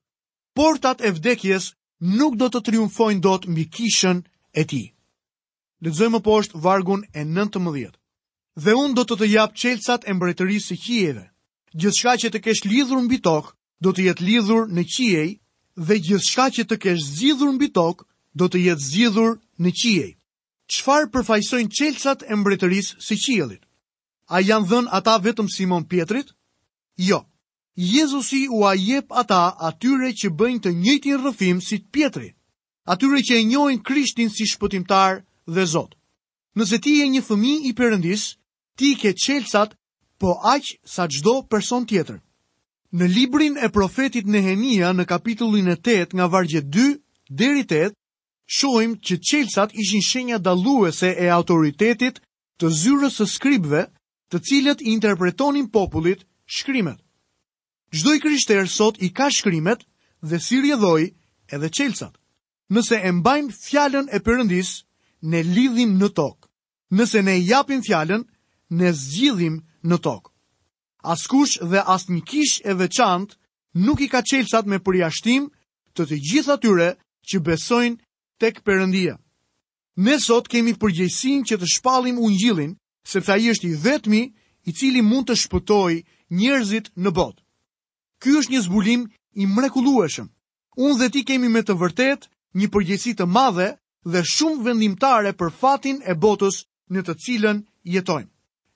Portat 0.57 1.01
e 1.01 1.13
vdekjes 1.17 1.71
nuk 2.01 2.37
do 2.41 2.51
të 2.53 2.61
triumfojnë 2.69 3.25
dot 3.25 3.49
mbi 3.49 3.65
kishën 3.77 4.21
e 4.53 4.63
tij. 4.65 4.87
Lexojmë 5.85 6.17
më 6.17 6.21
poshtë 6.29 6.61
vargun 6.65 7.03
e 7.13 7.25
19. 7.25 7.93
Dhe 8.63 8.77
unë 8.81 8.95
do 8.97 9.05
të 9.05 9.17
të 9.21 9.31
jap 9.33 9.57
çelçat 9.57 10.05
e 10.09 10.13
mbretërisë 10.17 10.73
së 10.73 10.79
qiejve. 10.85 11.25
Gjithçka 11.77 12.15
që 12.21 12.31
të 12.33 12.43
kesh 12.47 12.63
lidhur 12.69 13.01
mbi 13.05 13.19
tokë, 13.25 13.53
do 13.85 13.93
të 13.93 14.07
jetë 14.11 14.25
lidhur 14.25 14.69
në 14.73 14.85
qiej 14.97 15.29
dhe 15.77 15.97
shka 16.25 16.51
që 16.55 16.65
të 16.69 16.77
kesh 16.81 17.05
zgjidhur 17.05 17.53
mbi 17.53 17.69
tokë 17.77 18.05
do 18.39 18.49
të 18.49 18.59
jetë 18.67 18.81
zgjidhur 18.87 19.37
në 19.61 19.71
qiej. 19.83 20.11
Qfar 20.67 21.07
përfaqësojnë 21.13 21.71
qelsat 21.79 22.23
e 22.25 22.35
mbretërisë 22.37 22.97
së 23.07 23.15
qiejllit? 23.23 23.63
A 24.29 24.41
janë 24.41 24.67
dhënë 24.67 24.91
ata 24.97 25.19
vetëm 25.23 25.49
Simon 25.53 25.85
Pietrit? 25.85 26.33
Jo. 26.99 27.21
Jezusi 27.77 28.49
u 28.49 28.65
a 28.65 28.73
jep 28.75 29.13
ata 29.13 29.53
atyre 29.69 30.11
që 30.17 30.31
bëjnë 30.33 30.63
të 30.65 30.71
njëjtin 30.73 31.19
rrëfim 31.21 31.61
si 31.61 31.77
Pietri, 31.93 32.31
atyre 32.89 33.21
që 33.23 33.35
e 33.37 33.45
njohin 33.45 33.83
Krishtin 33.85 34.31
si 34.33 34.47
shpëtimtar 34.49 35.21
dhe 35.47 35.65
Zot. 35.69 35.93
Nëse 36.57 36.81
ti 36.81 36.95
je 36.99 37.07
një 37.13 37.23
fëmijë 37.29 37.67
i 37.69 37.73
përëndis, 37.77 38.23
ti 38.79 38.97
ke 38.97 39.13
qelsat, 39.13 39.77
po 40.19 40.41
aq 40.41 40.81
sa 40.89 41.05
çdo 41.05 41.43
person 41.45 41.85
tjetër. 41.85 42.17
Në 42.99 43.07
librin 43.13 43.57
e 43.59 43.69
profetit 43.75 44.27
Nehemia 44.33 44.91
në 44.97 45.05
kapitullin 45.13 45.69
e 45.71 45.75
8 45.87 46.13
nga 46.19 46.27
vargje 46.35 46.61
2 46.77 46.85
deri 47.41 47.65
8, 47.77 47.95
shohim 48.57 48.93
që 49.09 49.17
çelësat 49.31 49.73
ishin 49.85 50.03
shenja 50.09 50.39
dalluese 50.45 51.11
e 51.19 51.27
autoritetit 51.39 52.21
të 52.61 52.71
zyrës 52.83 53.17
së 53.21 53.27
skribëve, 53.33 53.83
të 54.31 54.39
cilët 54.51 54.81
i 54.87 54.93
interpretonin 54.93 55.67
popullit 55.79 56.23
shkrimet. 56.59 56.99
Çdo 57.97 58.15
i 58.15 58.21
krishterë 58.25 58.71
sot 58.77 59.03
i 59.07 59.11
ka 59.19 59.29
shkrimet 59.39 59.83
dhe 60.31 60.39
si 60.47 60.61
rjedhoi 60.63 61.09
edhe 61.55 61.69
çelësat. 61.77 62.15
Nëse 62.75 63.01
e 63.03 63.11
mbajmë 63.19 63.51
fjalën 63.65 64.07
e 64.13 64.19
Perëndis, 64.27 64.71
ne 65.31 65.43
lidhim 65.55 65.99
në 66.01 66.09
tokë. 66.19 66.47
Nëse 66.97 67.23
ne 67.27 67.37
i 67.41 67.45
japim 67.51 67.83
fjalën, 67.87 68.23
ne 68.79 68.89
zgjidhim 69.01 69.63
në 69.91 69.99
tokë 70.07 70.36
askush 71.13 71.53
dhe 71.71 71.81
as 71.95 72.03
një 72.13 72.23
kish 72.31 72.55
e 72.65 72.73
veçant 72.83 73.29
nuk 73.87 73.99
i 74.05 74.09
ka 74.13 74.21
qelësat 74.31 74.67
me 74.71 74.79
përjashtim 74.87 75.43
të 75.97 76.07
të 76.09 76.17
gjitha 76.29 76.57
tyre 76.65 76.89
që 77.29 77.39
besojnë 77.47 77.99
tek 78.43 78.61
përëndia. 78.67 79.15
Ne 80.07 80.15
sot 80.27 80.49
kemi 80.53 80.75
përgjësin 80.83 81.39
që 81.49 81.57
të 81.59 81.67
shpalim 81.75 82.19
unë 82.27 82.39
gjilin, 82.43 82.73
sepse 83.13 83.33
a 83.33 83.37
i 83.43 83.47
është 83.53 83.69
i 83.71 83.75
vetmi 83.87 84.23
i 84.69 84.77
cili 84.79 85.03
mund 85.11 85.29
të 85.31 85.37
shpëtoj 85.45 85.95
njerëzit 86.41 86.93
në 87.05 87.11
botë. 87.19 87.41
Ky 88.23 88.37
është 88.39 88.53
një 88.53 88.61
zbulim 88.67 89.03
i 89.43 89.47
mrekulueshëm. 89.57 90.29
Unë 90.85 90.97
dhe 91.01 91.09
ti 91.15 91.21
kemi 91.29 91.49
me 91.53 91.63
të 91.65 91.75
vërtet 91.81 92.29
një 92.59 92.69
përgjësi 92.75 93.13
të 93.17 93.27
madhe 93.37 93.69
dhe 94.13 94.21
shumë 94.35 94.63
vendimtare 94.67 95.33
për 95.39 95.51
fatin 95.61 96.03
e 96.11 96.15
botës 96.25 96.57
në 96.93 97.01
të 97.07 97.15
cilën 97.25 97.65
jetojmë. 97.97 98.31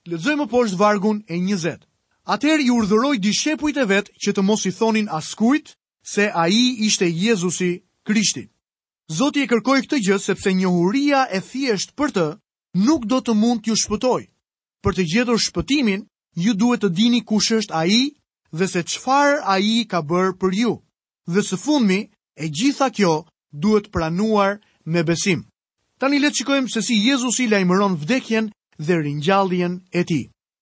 Lëzojmë 0.09 0.47
poshtë 0.53 0.79
vargun 0.81 1.19
e 1.29 1.35
njëzet 1.45 1.81
Atër 2.29 2.59
i 2.61 2.69
urdhëroj 2.69 3.17
dishepujt 3.17 3.77
e 3.81 3.85
vetë 3.89 4.13
që 4.23 4.31
të 4.37 4.41
mos 4.45 4.65
i 4.69 4.71
thonin 4.77 5.07
askujt 5.17 5.71
se 6.13 6.27
a 6.29 6.43
i 6.53 6.61
ishte 6.85 7.07
Jezusi 7.09 7.69
Krishti. 8.05 8.43
Zoti 9.17 9.41
e 9.43 9.47
kërkoj 9.49 9.79
këtë 9.85 9.97
gjë 10.05 10.17
sepse 10.25 10.53
njohuria 10.53 11.23
e 11.31 11.39
thjesht 11.49 11.95
për 11.97 12.11
të 12.17 12.25
nuk 12.85 13.07
do 13.13 13.21
të 13.25 13.33
mund 13.41 13.63
t'ju 13.63 13.75
shpëtoj. 13.83 14.21
Për 14.85 14.93
të 14.95 15.05
gjithër 15.13 15.39
shpëtimin, 15.47 16.05
ju 16.45 16.53
duhet 16.61 16.83
të 16.85 16.89
dini 16.99 17.21
kush 17.31 17.51
është 17.57 17.75
a 17.75 17.83
i 17.85 18.01
dhe 18.57 18.67
se 18.75 18.83
qfar 18.93 19.41
a 19.53 19.57
i 19.59 19.75
ka 19.91 19.99
bërë 20.09 20.37
për 20.41 20.55
ju. 20.61 20.73
Dhe 21.33 21.41
së 21.49 21.57
fundmi, 21.63 21.99
e 22.37 22.45
gjitha 22.57 22.89
kjo 22.95 23.15
duhet 23.65 23.91
pranuar 23.95 24.59
me 24.85 25.01
besim. 25.09 25.41
Tani 25.99 26.21
letë 26.21 26.39
qikojmë 26.41 26.71
se 26.73 26.85
si 26.87 27.01
Jezusi 27.01 27.47
lajmëron 27.51 27.97
vdekjen 28.01 28.51
dhe 28.87 28.99
rinjaldjen 29.03 29.81
e 29.91 30.03
ti. 30.11 30.21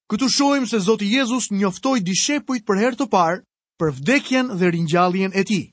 Këtu 0.09 0.25
shohim 0.33 0.63
se 0.67 0.79
Zoti 0.83 1.05
Jezus 1.13 1.45
njoftoi 1.53 1.99
dishepujt 2.05 2.63
për 2.69 2.79
herë 2.83 2.97
të 2.99 3.05
parë 3.15 3.35
për 3.81 3.91
vdekjen 3.97 4.47
dhe 4.61 4.69
ringjalljen 4.75 5.35
e 5.41 5.43
tij. 5.49 5.65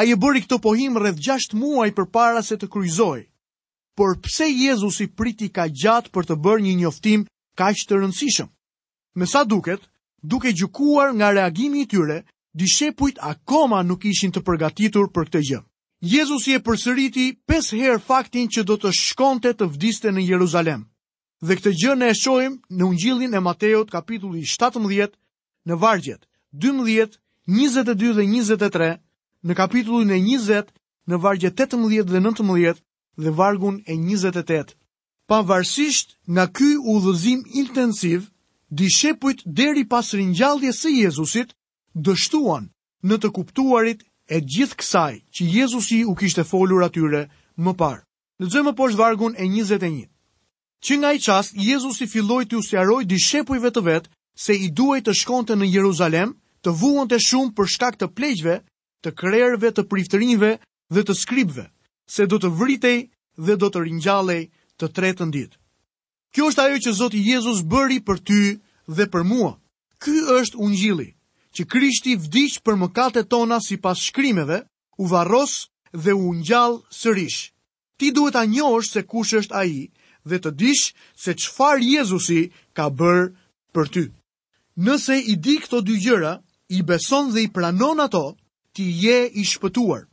Ai 0.00 0.04
e 0.12 0.16
bëri 0.24 0.42
këto 0.44 0.58
pohim 0.66 0.98
rreth 1.00 1.22
6 1.28 1.56
muaj 1.60 1.86
përpara 2.00 2.42
se 2.48 2.58
të 2.60 2.68
kryqëzohej. 2.74 3.22
Por 3.96 4.10
pse 4.26 4.48
Jezusi 4.50 5.06
priti 5.20 5.48
ka 5.56 5.64
gjatë 5.82 6.12
për 6.14 6.28
të 6.28 6.36
bërë 6.44 6.64
një 6.66 6.74
njoftim 6.82 7.24
kaq 7.62 7.82
të 7.88 8.02
rëndësishëm? 8.02 8.50
Me 9.18 9.26
sa 9.32 9.42
duket, 9.54 9.80
duke 10.34 10.52
gjykuar 10.60 11.14
nga 11.16 11.32
reagimi 11.38 11.86
i 11.86 11.88
tyre, 11.94 12.18
dishepujt 12.60 13.16
akoma 13.32 13.80
nuk 13.88 14.04
ishin 14.12 14.32
të 14.36 14.44
përgatitur 14.50 15.08
për 15.16 15.30
këtë 15.30 15.44
gjë. 15.48 15.62
Jezusi 16.16 16.52
e 16.54 16.60
përsëriti 16.68 17.26
pes 17.48 17.72
herë 17.80 18.04
faktin 18.10 18.52
që 18.54 18.68
do 18.68 18.76
të 18.84 18.92
shkonte 19.02 19.54
të 19.56 19.72
vdiste 19.72 20.12
në 20.12 20.28
Jeruzalem. 20.30 20.86
Dhe 21.46 21.54
këtë 21.58 21.70
gjë 21.80 21.92
ne 21.98 22.06
e 22.10 22.14
shohim 22.18 22.54
në 22.78 22.84
Ungjillin 22.92 23.34
e 23.34 23.40
Mateut 23.46 23.90
kapitulli 23.92 24.40
17 24.52 25.12
në 25.70 25.76
vargjet 25.84 26.24
12, 26.64 27.14
22 27.56 28.14
dhe 28.16 28.24
23, 28.70 28.88
në 29.48 29.54
kapitullin 29.60 30.10
e 30.10 30.18
20 30.24 30.72
në 31.12 31.20
vargje 31.26 31.52
18 31.62 32.10
dhe 32.10 32.18
19 32.24 32.82
dhe 33.26 33.30
vargun 33.42 33.78
e 33.86 33.94
28. 34.02 34.74
Pavarësisht 35.30 36.16
nga 36.34 36.48
ky 36.58 36.72
udhëzim 36.94 37.44
intensiv, 37.62 38.26
dishepujt 39.28 39.44
deri 39.60 39.86
pas 39.92 40.10
ringjalljes 40.18 40.82
së 40.84 40.92
Jezusit 41.04 41.54
dështuan 42.10 42.66
në 43.08 43.20
të 43.24 43.30
kuptuarit 43.38 44.02
e 44.38 44.42
gjithë 44.54 44.80
kësaj 44.82 45.12
që 45.36 45.50
Jezusi 45.54 46.02
u 46.10 46.16
kishte 46.22 46.42
folur 46.50 46.82
atyre 46.88 47.22
më 47.64 47.76
parë. 47.84 48.02
Lexojmë 48.42 48.74
poshtë 48.82 48.98
vargun 49.04 49.34
e 49.38 49.44
21 49.52 50.02
që 50.84 50.94
nga 50.98 51.12
i 51.14 51.18
qast, 51.18 51.54
Jezus 51.58 51.98
i 52.00 52.06
filloj 52.06 52.44
të 52.46 52.58
usjaroj 52.60 53.04
dishepujve 53.10 53.70
të 53.74 53.82
vetë 53.88 54.12
se 54.38 54.54
i 54.54 54.68
duaj 54.70 55.00
të 55.06 55.14
shkonte 55.20 55.56
në 55.58 55.66
Jeruzalem, 55.74 56.36
të 56.62 56.74
vuon 56.78 57.08
të 57.10 57.18
shumë 57.26 57.54
për 57.58 57.66
shkak 57.74 57.98
të 57.98 58.08
pleqve, 58.14 58.56
të 59.02 59.12
krerve, 59.18 59.72
të 59.74 59.82
priftërinve 59.90 60.52
dhe 60.94 61.02
të 61.06 61.14
skribve, 61.18 61.64
se 62.10 62.26
do 62.26 62.38
të 62.38 62.50
vritej 62.60 62.98
dhe 63.38 63.56
do 63.58 63.68
të 63.70 63.82
rinjalej 63.84 64.40
të 64.78 64.90
tretën 64.96 65.30
ditë. 65.34 65.58
Kjo 66.34 66.48
është 66.50 66.64
ajo 66.64 66.78
që 66.86 66.96
Zotë 67.00 67.20
Jezus 67.30 67.60
bëri 67.72 67.98
për 68.06 68.18
ty 68.28 68.40
dhe 68.98 69.06
për 69.12 69.22
mua. 69.30 69.52
Ky 69.98 70.14
është 70.38 70.58
ungjili, 70.62 71.08
që 71.54 71.64
Krishti 71.66 72.14
vdiq 72.18 72.60
për 72.66 72.76
mëkatet 72.84 73.26
tona 73.32 73.58
si 73.62 73.78
pas 73.82 73.98
shkrimeve, 74.08 74.60
u 75.02 75.06
varros 75.10 75.64
dhe 75.90 76.14
u 76.14 76.30
ngjall 76.38 76.78
sërish. 76.94 77.50
Ti 77.98 78.12
duhet 78.14 78.36
ta 78.38 78.44
njohësh 78.46 78.92
se 78.92 79.02
kush 79.10 79.34
është 79.40 79.56
ai 79.58 79.90
dhe 80.30 80.38
të 80.44 80.52
dish 80.60 80.92
se 81.24 81.34
qëfar 81.40 81.80
Jezusi 81.82 82.40
ka 82.76 82.86
bërë 83.00 83.24
për 83.74 83.86
ty. 83.94 84.04
Nëse 84.86 85.16
i 85.32 85.36
di 85.42 85.56
këto 85.64 85.80
dy 85.84 85.96
gjëra, 86.04 86.34
i 86.76 86.82
beson 86.86 87.32
dhe 87.34 87.40
i 87.46 87.50
pranon 87.54 88.00
ato, 88.04 88.26
ti 88.74 88.86
je 89.02 89.18
i 89.40 89.44
shpëtuar. 89.50 90.04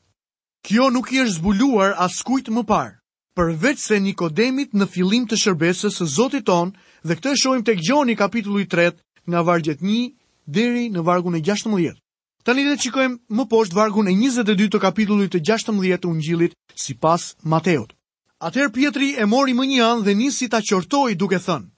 Kjo 0.66 0.88
nuk 0.90 1.12
i 1.14 1.20
është 1.22 1.38
zbuluar 1.38 1.92
as 2.02 2.22
kujt 2.26 2.50
më 2.50 2.64
parë, 2.66 2.96
përveç 3.38 3.78
se 3.86 4.00
Nikodemit 4.02 4.74
në 4.74 4.88
filim 4.90 5.28
të 5.30 5.38
shërbesës 5.44 6.00
së 6.00 6.08
Zotit 6.16 6.48
ton 6.48 6.72
dhe 7.06 7.18
këtë 7.20 7.36
e 7.36 7.42
shohim 7.42 7.66
tek 7.68 7.84
Gjoni 7.86 8.16
kapitulli 8.18 8.66
3 8.74 8.96
nga 9.30 9.42
vargjet 9.46 9.84
1 9.84 10.14
deri 10.50 10.88
në 10.90 11.04
vargun 11.06 11.36
e 11.38 11.44
16. 11.46 12.00
Tani 12.46 12.64
le 12.66 12.76
të 12.78 12.82
shikojmë 12.88 13.20
më 13.38 13.46
poshtë 13.52 13.76
vargun 13.78 14.08
e 14.10 14.14
22 14.18 14.72
të 14.74 14.82
kapitullit 14.82 15.34
të 15.38 15.44
16 15.52 16.00
të 16.02 16.10
Ungjillit 16.10 16.58
sipas 16.74 17.36
Mateot. 17.44 17.95
Atëherë 18.44 18.72
Pietri 18.76 19.14
e 19.16 19.24
mori 19.32 19.54
më 19.56 19.66
një 19.68 19.82
anë 19.86 20.04
dhe 20.06 20.14
nisi 20.20 20.48
ta 20.52 20.60
qortoi 20.60 21.16
duke 21.16 21.40
thënë: 21.40 21.70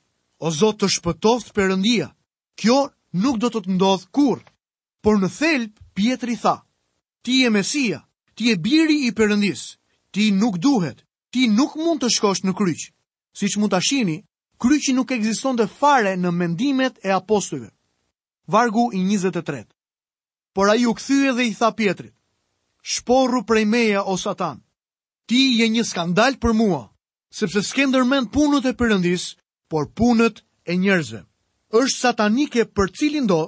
O 0.42 0.50
Zot 0.50 0.80
të 0.82 0.90
shpëtoft 0.90 1.54
Perëndia, 1.54 2.08
kjo 2.58 2.78
nuk 3.22 3.38
do 3.38 3.50
të 3.50 3.62
të 3.68 3.76
ndodh 3.78 4.08
kurrë. 4.10 4.46
Por 5.04 5.22
në 5.22 5.30
thelb 5.38 5.72
Pietri 5.94 6.34
tha: 6.42 6.56
Ti 7.22 7.38
je 7.44 7.50
Mesia, 7.54 8.00
ti 8.34 8.50
je 8.50 8.56
biri 8.58 9.06
i 9.08 9.12
përëndis, 9.14 9.68
Ti 10.12 10.32
nuk 10.32 10.56
duhet, 10.58 11.04
ti 11.30 11.46
nuk 11.48 11.76
mund 11.78 12.02
të 12.02 12.10
shkosh 12.18 12.42
në 12.46 12.54
kryq. 12.58 12.88
Siç 13.38 13.58
mund 13.58 13.70
ta 13.72 13.78
shihni, 13.86 14.18
kryqi 14.58 14.96
nuk 14.98 15.12
ekzistonte 15.14 15.68
fare 15.78 16.16
në 16.18 16.32
mendimet 16.34 16.98
e 17.06 17.12
apostujve. 17.14 17.70
Vargu 18.50 18.88
i 18.98 19.04
23. 19.04 19.68
Por 20.58 20.72
ai 20.74 20.88
u 20.90 20.94
kthye 20.98 21.36
dhe 21.38 21.44
i 21.46 21.54
tha 21.54 21.70
Pietrit: 21.78 22.16
Shporru 22.82 23.44
prej 23.46 23.66
meja 23.66 24.02
o 24.10 24.18
Satan 24.18 24.64
ti 25.27 25.43
je 25.62 25.67
një 25.75 25.84
skandal 25.88 26.36
për 26.43 26.53
mua, 26.57 26.81
sepse 27.39 27.62
s'ke 27.69 27.86
ndërmen 27.91 28.27
punët 28.36 28.69
e 28.72 28.75
përëndis, 28.79 29.25
por 29.72 29.88
punët 30.00 30.41
e 30.72 30.77
njerëzve. 30.84 31.22
Êshtë 31.75 32.00
satanike 32.01 32.63
për 32.77 32.91
cilin 33.00 33.27
do 33.27 33.41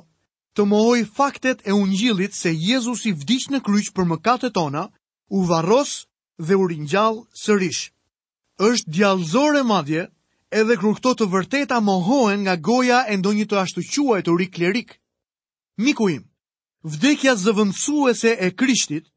të 0.55 0.65
mohoj 0.74 1.00
faktet 1.19 1.63
e 1.63 1.71
ungjilit 1.79 2.36
se 2.36 2.51
Jezus 2.65 3.05
i 3.07 3.13
vdish 3.21 3.48
në 3.53 3.62
kryq 3.67 3.93
për 3.95 4.05
mëkatet 4.12 4.53
tona, 4.59 4.83
u 5.38 5.45
varros 5.51 5.93
dhe 6.48 6.55
u 6.59 6.67
rinjall 6.67 7.21
sërish. 7.43 7.83
Êshtë 8.69 8.91
djallzore 8.95 9.63
madje 9.71 10.03
edhe 10.59 10.75
kur 10.81 10.98
këto 10.98 11.13
të 11.15 11.29
vërteta 11.31 11.79
mohohen 11.88 12.43
nga 12.43 12.57
goja 12.69 13.05
e 13.12 13.15
ndonjit 13.21 13.53
të 13.53 13.62
ashtu 13.63 13.81
quaj 13.93 14.21
të 14.25 14.36
rikë 14.41 14.55
klerik. 14.57 14.89
Miku 15.86 16.09
im, 16.17 16.24
vdekja 16.93 17.36
zëvëndsuese 17.45 18.36
e 18.36 18.50
krishtit, 18.59 19.07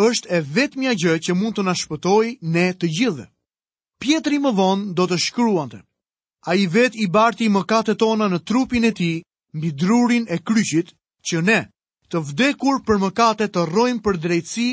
është 0.00 0.28
e 0.30 0.38
vetë 0.56 0.78
mja 0.82 0.92
gjë 1.00 1.18
që 1.26 1.34
mund 1.38 1.56
të 1.58 1.62
nashpëtoj 1.66 2.28
ne 2.52 2.66
të 2.80 2.88
gjithë. 2.98 3.26
Pietri 4.00 4.38
më 4.44 4.52
vonë 4.60 4.92
do 4.96 5.06
të 5.06 5.18
shkruante. 5.24 5.80
A 6.48 6.54
i 6.62 6.66
vetë 6.66 6.98
i 7.02 7.06
barti 7.16 7.48
më 7.52 7.60
kate 7.68 7.94
tona 8.00 8.26
në 8.32 8.38
trupin 8.50 8.84
e 8.84 8.90
ti, 9.00 9.10
mbi 9.56 9.68
drurin 9.80 10.24
e 10.34 10.38
kryqit, 10.48 10.94
që 11.28 11.42
ne 11.48 11.60
të 12.10 12.20
vdekur 12.28 12.80
për 12.86 12.98
më 13.02 13.10
kate 13.20 13.46
të 13.52 13.64
rojmë 13.74 14.02
për 14.04 14.16
drejtësi 14.24 14.70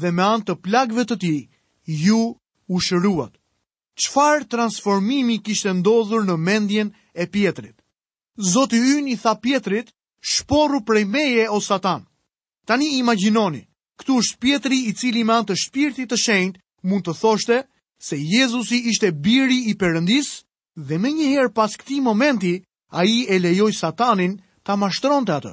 dhe 0.00 0.10
me 0.12 0.22
anë 0.22 0.44
të 0.48 0.54
plagve 0.66 1.04
të 1.10 1.16
ti, 1.22 1.34
ju 2.04 2.20
u 2.68 2.76
shëruat. 2.86 3.32
Qfar 4.02 4.44
transformimi 4.50 5.38
kishtë 5.46 5.72
ndodhur 5.78 6.22
në 6.28 6.36
mendjen 6.46 6.92
e 7.14 7.24
Pietrit? 7.34 7.74
Zotë 8.52 8.78
i 8.82 8.92
unë 8.98 9.12
i 9.14 9.16
tha 9.22 9.32
Pietrit, 9.42 9.90
shporu 10.34 10.82
prej 10.86 11.04
meje 11.14 11.48
o 11.50 11.58
satan. 11.68 12.04
Tani 12.68 12.92
imaginoni, 13.00 13.64
Këtu 13.98 14.16
shpjetri 14.22 14.78
i 14.88 14.92
cili 14.98 15.24
man 15.26 15.46
të 15.48 15.56
shpirti 15.58 16.04
të 16.08 16.16
Shenjt 16.24 16.60
mund 16.86 17.02
të 17.08 17.14
thoshte 17.20 17.56
se 18.08 18.16
Jezusi 18.22 18.78
ishte 18.92 19.10
biri 19.26 19.56
i 19.70 19.74
përëndis, 19.80 20.28
dhe 20.88 20.98
me 21.02 21.10
njëherë 21.16 21.50
pas 21.58 21.74
këti 21.80 21.98
momenti, 22.08 22.52
a 22.94 23.02
i 23.04 23.16
e 23.34 23.38
lejoj 23.42 23.72
satanin 23.80 24.36
të 24.66 24.76
mashtron 24.84 25.26
të 25.26 25.34
atë. 25.40 25.52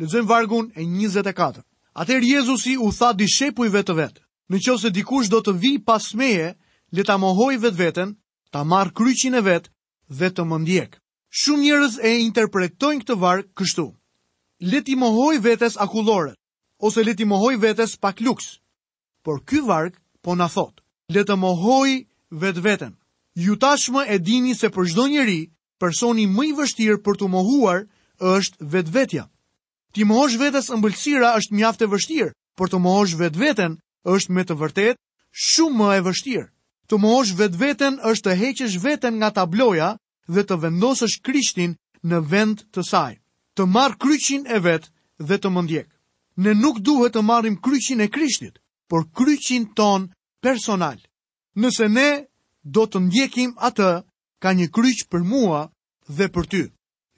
Lexojmë 0.00 0.28
vargun 0.32 0.66
e 0.76 0.84
24. 0.84 1.64
Ater 2.04 2.22
Jezusi 2.28 2.74
u 2.84 2.90
tha 2.92 3.14
dishepujve 3.16 3.82
të 3.88 3.96
vetë, 4.00 4.22
në 4.52 4.60
qëse 4.66 4.92
dikush 4.98 5.32
do 5.32 5.40
të 5.46 5.56
vi 5.62 5.72
pas 5.88 6.10
meje, 6.20 6.52
le 6.96 7.02
ta 7.08 7.16
mohoj 7.22 7.54
vetë 7.64 7.80
vetën, 7.82 8.12
ta 8.52 8.60
mar 8.72 8.92
kryqin 8.92 9.40
e 9.40 9.42
vetë, 9.48 9.70
dhe 10.18 10.28
të 10.36 10.44
mëndjek. 10.52 10.90
Shumë 11.40 11.64
njerëz 11.64 11.96
e 12.10 12.18
interpretojnë 12.28 13.00
këtë 13.02 13.16
varë 13.24 13.46
kështu. 13.56 13.86
Le 14.70 14.80
ti 14.84 14.94
mohoj 15.00 15.34
vetës 15.48 15.80
akulloret 15.86 16.36
ose 16.78 17.02
le 17.04 17.14
ti 17.14 17.24
mohoj 17.24 17.56
vetes 17.56 17.96
pak 17.96 18.20
luks. 18.20 18.58
Por 19.22 19.40
ky 19.44 19.60
varg 19.60 19.94
po 20.22 20.34
na 20.36 20.48
thot, 20.48 20.80
le 21.10 21.24
të 21.24 21.36
mohoj 21.36 22.04
vet 22.30 22.58
veten. 22.58 22.94
Ju 23.34 23.56
tashmë 23.56 24.06
e 24.08 24.16
dini 24.18 24.54
se 24.54 24.68
për 24.72 24.88
çdo 24.90 25.06
njeri, 25.12 25.40
personi 25.80 26.26
më 26.26 26.42
i 26.44 26.52
vështirë 26.58 26.98
për 27.04 27.18
të 27.20 27.26
mohuar 27.28 27.82
është 28.20 28.68
vetvetja. 28.72 29.24
Ti 29.92 30.04
mohosh 30.08 30.38
vetes 30.40 30.70
ëmbëlsira 30.72 31.34
është 31.38 31.54
mjaft 31.54 31.82
e 31.84 31.90
vështirë, 31.92 32.30
por 32.56 32.68
të 32.72 32.78
mohosh 32.80 33.14
vetveten 33.20 33.76
është 34.08 34.32
me 34.32 34.42
të 34.48 34.54
vërtetë 34.62 35.00
shumë 35.48 35.76
më 35.80 35.88
e 36.00 36.04
vështirë. 36.08 36.46
Të 36.88 36.96
mohosh 37.02 37.32
vetveten 37.36 38.00
është 38.10 38.24
të 38.28 38.36
heqësh 38.40 38.76
veten 38.86 39.18
nga 39.20 39.30
tabloja 39.36 39.90
dhe 40.32 40.42
të 40.48 40.56
vendosësh 40.64 41.18
Krishtin 41.26 41.76
në 42.08 42.24
vend 42.32 42.64
të 42.72 42.82
saj. 42.88 43.12
Të 43.56 43.66
marr 43.74 43.98
kryqin 44.00 44.48
e 44.48 44.58
vet 44.64 44.88
dhe 45.28 45.36
të 45.40 45.48
mendjek 45.56 45.86
ne 46.36 46.52
nuk 46.62 46.78
duhet 46.84 47.14
të 47.14 47.22
marrim 47.24 47.54
kryqin 47.60 48.00
e 48.04 48.08
Krishtit, 48.08 48.58
por 48.90 49.04
kryqin 49.16 49.64
ton 49.74 50.10
personal. 50.44 50.98
Nëse 51.56 51.88
ne 51.88 52.26
do 52.76 52.84
të 52.84 52.98
ndjekim 53.06 53.56
atë, 53.68 53.92
ka 54.42 54.48
një 54.52 54.66
kryq 54.68 55.00
për 55.10 55.22
mua 55.32 55.60
dhe 56.16 56.26
për 56.34 56.44
ty. 56.50 56.62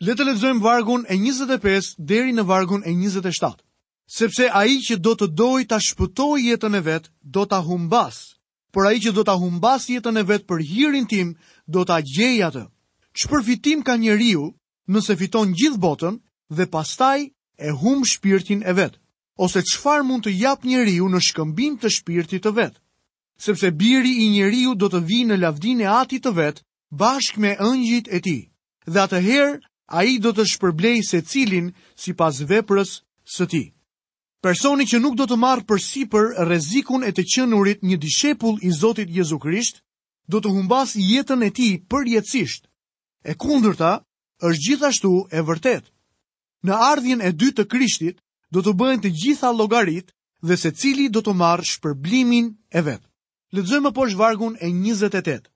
Le 0.07 0.15
të 0.15 0.25
lexojmë 0.29 0.63
vargun 0.63 1.03
e 1.11 1.15
25 1.19 1.97
deri 1.99 2.33
në 2.33 2.45
vargun 2.47 2.83
e 2.87 2.95
27. 2.95 3.59
Sepse 4.09 4.47
a 4.55 4.63
i 4.71 4.79
që 4.87 4.97
do 5.05 5.13
të 5.19 5.27
doj 5.35 5.61
të 5.69 5.79
shpëtoj 5.89 6.39
jetën 6.47 6.77
e 6.79 6.83
vetë, 6.87 7.11
do 7.35 7.43
të 7.45 7.59
ahumbas, 7.59 8.39
por 8.73 8.87
a 8.87 8.95
i 8.97 9.03
që 9.03 9.11
do 9.19 9.25
të 9.27 9.35
ahumbas 9.35 9.91
jetën 9.91 10.17
e 10.17 10.25
vetë 10.31 10.47
për 10.49 10.63
hirin 10.71 11.07
tim, 11.11 11.35
do 11.67 11.83
të 11.85 11.99
gjej 12.15 12.37
atë. 12.49 12.65
Që 13.19 13.25
përfitim 13.33 13.83
ka 13.83 13.99
njeriu 13.99 14.47
nëse 14.89 15.17
fiton 15.19 15.51
gjithë 15.59 15.83
botën 15.83 16.15
dhe 16.57 16.65
pastaj 16.71 17.19
e 17.67 17.73
hum 17.83 18.07
shpirtin 18.07 18.63
e 18.63 18.73
vetë 18.79 18.99
ose 19.39 19.61
qëfar 19.63 20.03
mund 20.03 20.25
të 20.27 20.33
jap 20.41 20.65
njeriu 20.67 21.07
në 21.13 21.21
shkëmbim 21.29 21.77
të 21.79 21.93
shpirtit 21.97 22.43
të 22.45 22.53
vetë, 22.59 22.81
sepse 23.47 23.71
biri 23.79 24.11
i 24.25 24.31
njeriu 24.35 24.73
do 24.75 24.89
të 24.91 25.01
vi 25.07 25.21
në 25.29 25.37
lavdine 25.45 25.87
e 25.87 25.93
atit 25.95 26.25
të 26.27 26.33
vetë 26.39 26.65
bashk 27.03 27.39
me 27.45 27.53
ëngjit 27.69 28.11
e 28.17 28.21
ti, 28.27 28.37
dhe 28.91 28.99
atëherë 29.07 29.59
a 29.99 30.03
i 30.11 30.17
do 30.25 30.33
të 30.35 30.45
shpërblej 30.53 30.99
se 31.11 31.23
cilin 31.31 31.71
si 32.03 32.15
pas 32.19 32.41
veprës 32.51 32.97
së 33.35 33.47
ti. 33.53 33.63
Personi 34.43 34.85
që 34.91 34.99
nuk 35.03 35.15
do 35.19 35.27
të 35.27 35.39
marrë 35.43 35.65
për 35.71 35.83
siper 35.83 36.27
rezikun 36.51 37.05
e 37.07 37.11
të 37.15 37.25
qënurit 37.33 37.81
një 37.87 37.97
dishepull 38.05 38.59
i 38.67 38.71
Zotit 38.75 39.09
Jezu 39.11 39.39
Krisht, 39.43 39.81
do 40.31 40.43
të 40.43 40.51
humbas 40.55 40.95
jetën 40.99 41.43
e 41.47 41.51
ti 41.57 41.71
për 41.91 42.11
jetësisht. 42.17 42.67
E 43.27 43.35
kundërta, 43.35 43.99
është 44.47 44.63
gjithashtu 44.67 45.13
e 45.35 45.41
vërtet. 45.49 45.85
Në 46.67 46.75
ardhjen 46.91 47.23
e 47.23 47.33
dy 47.35 47.49
të 47.55 47.65
Krishtit, 47.67 48.19
do 48.57 48.63
të 48.65 48.73
bëjnë 48.81 49.03
të 49.05 49.11
gjitha 49.21 49.51
logarit 49.57 50.13
dhe 50.49 50.57
se 50.61 50.71
cili 50.81 51.09
do 51.13 51.21
të 51.25 51.35
marrë 51.41 51.67
shpërblimin 51.71 52.47
e 52.79 52.83
vet. 52.87 53.03
Lexojmë 53.57 53.89
me 53.89 53.93
poshtë 53.99 54.19
vargun 54.21 54.57
e 54.65 54.71
28. 54.73 55.49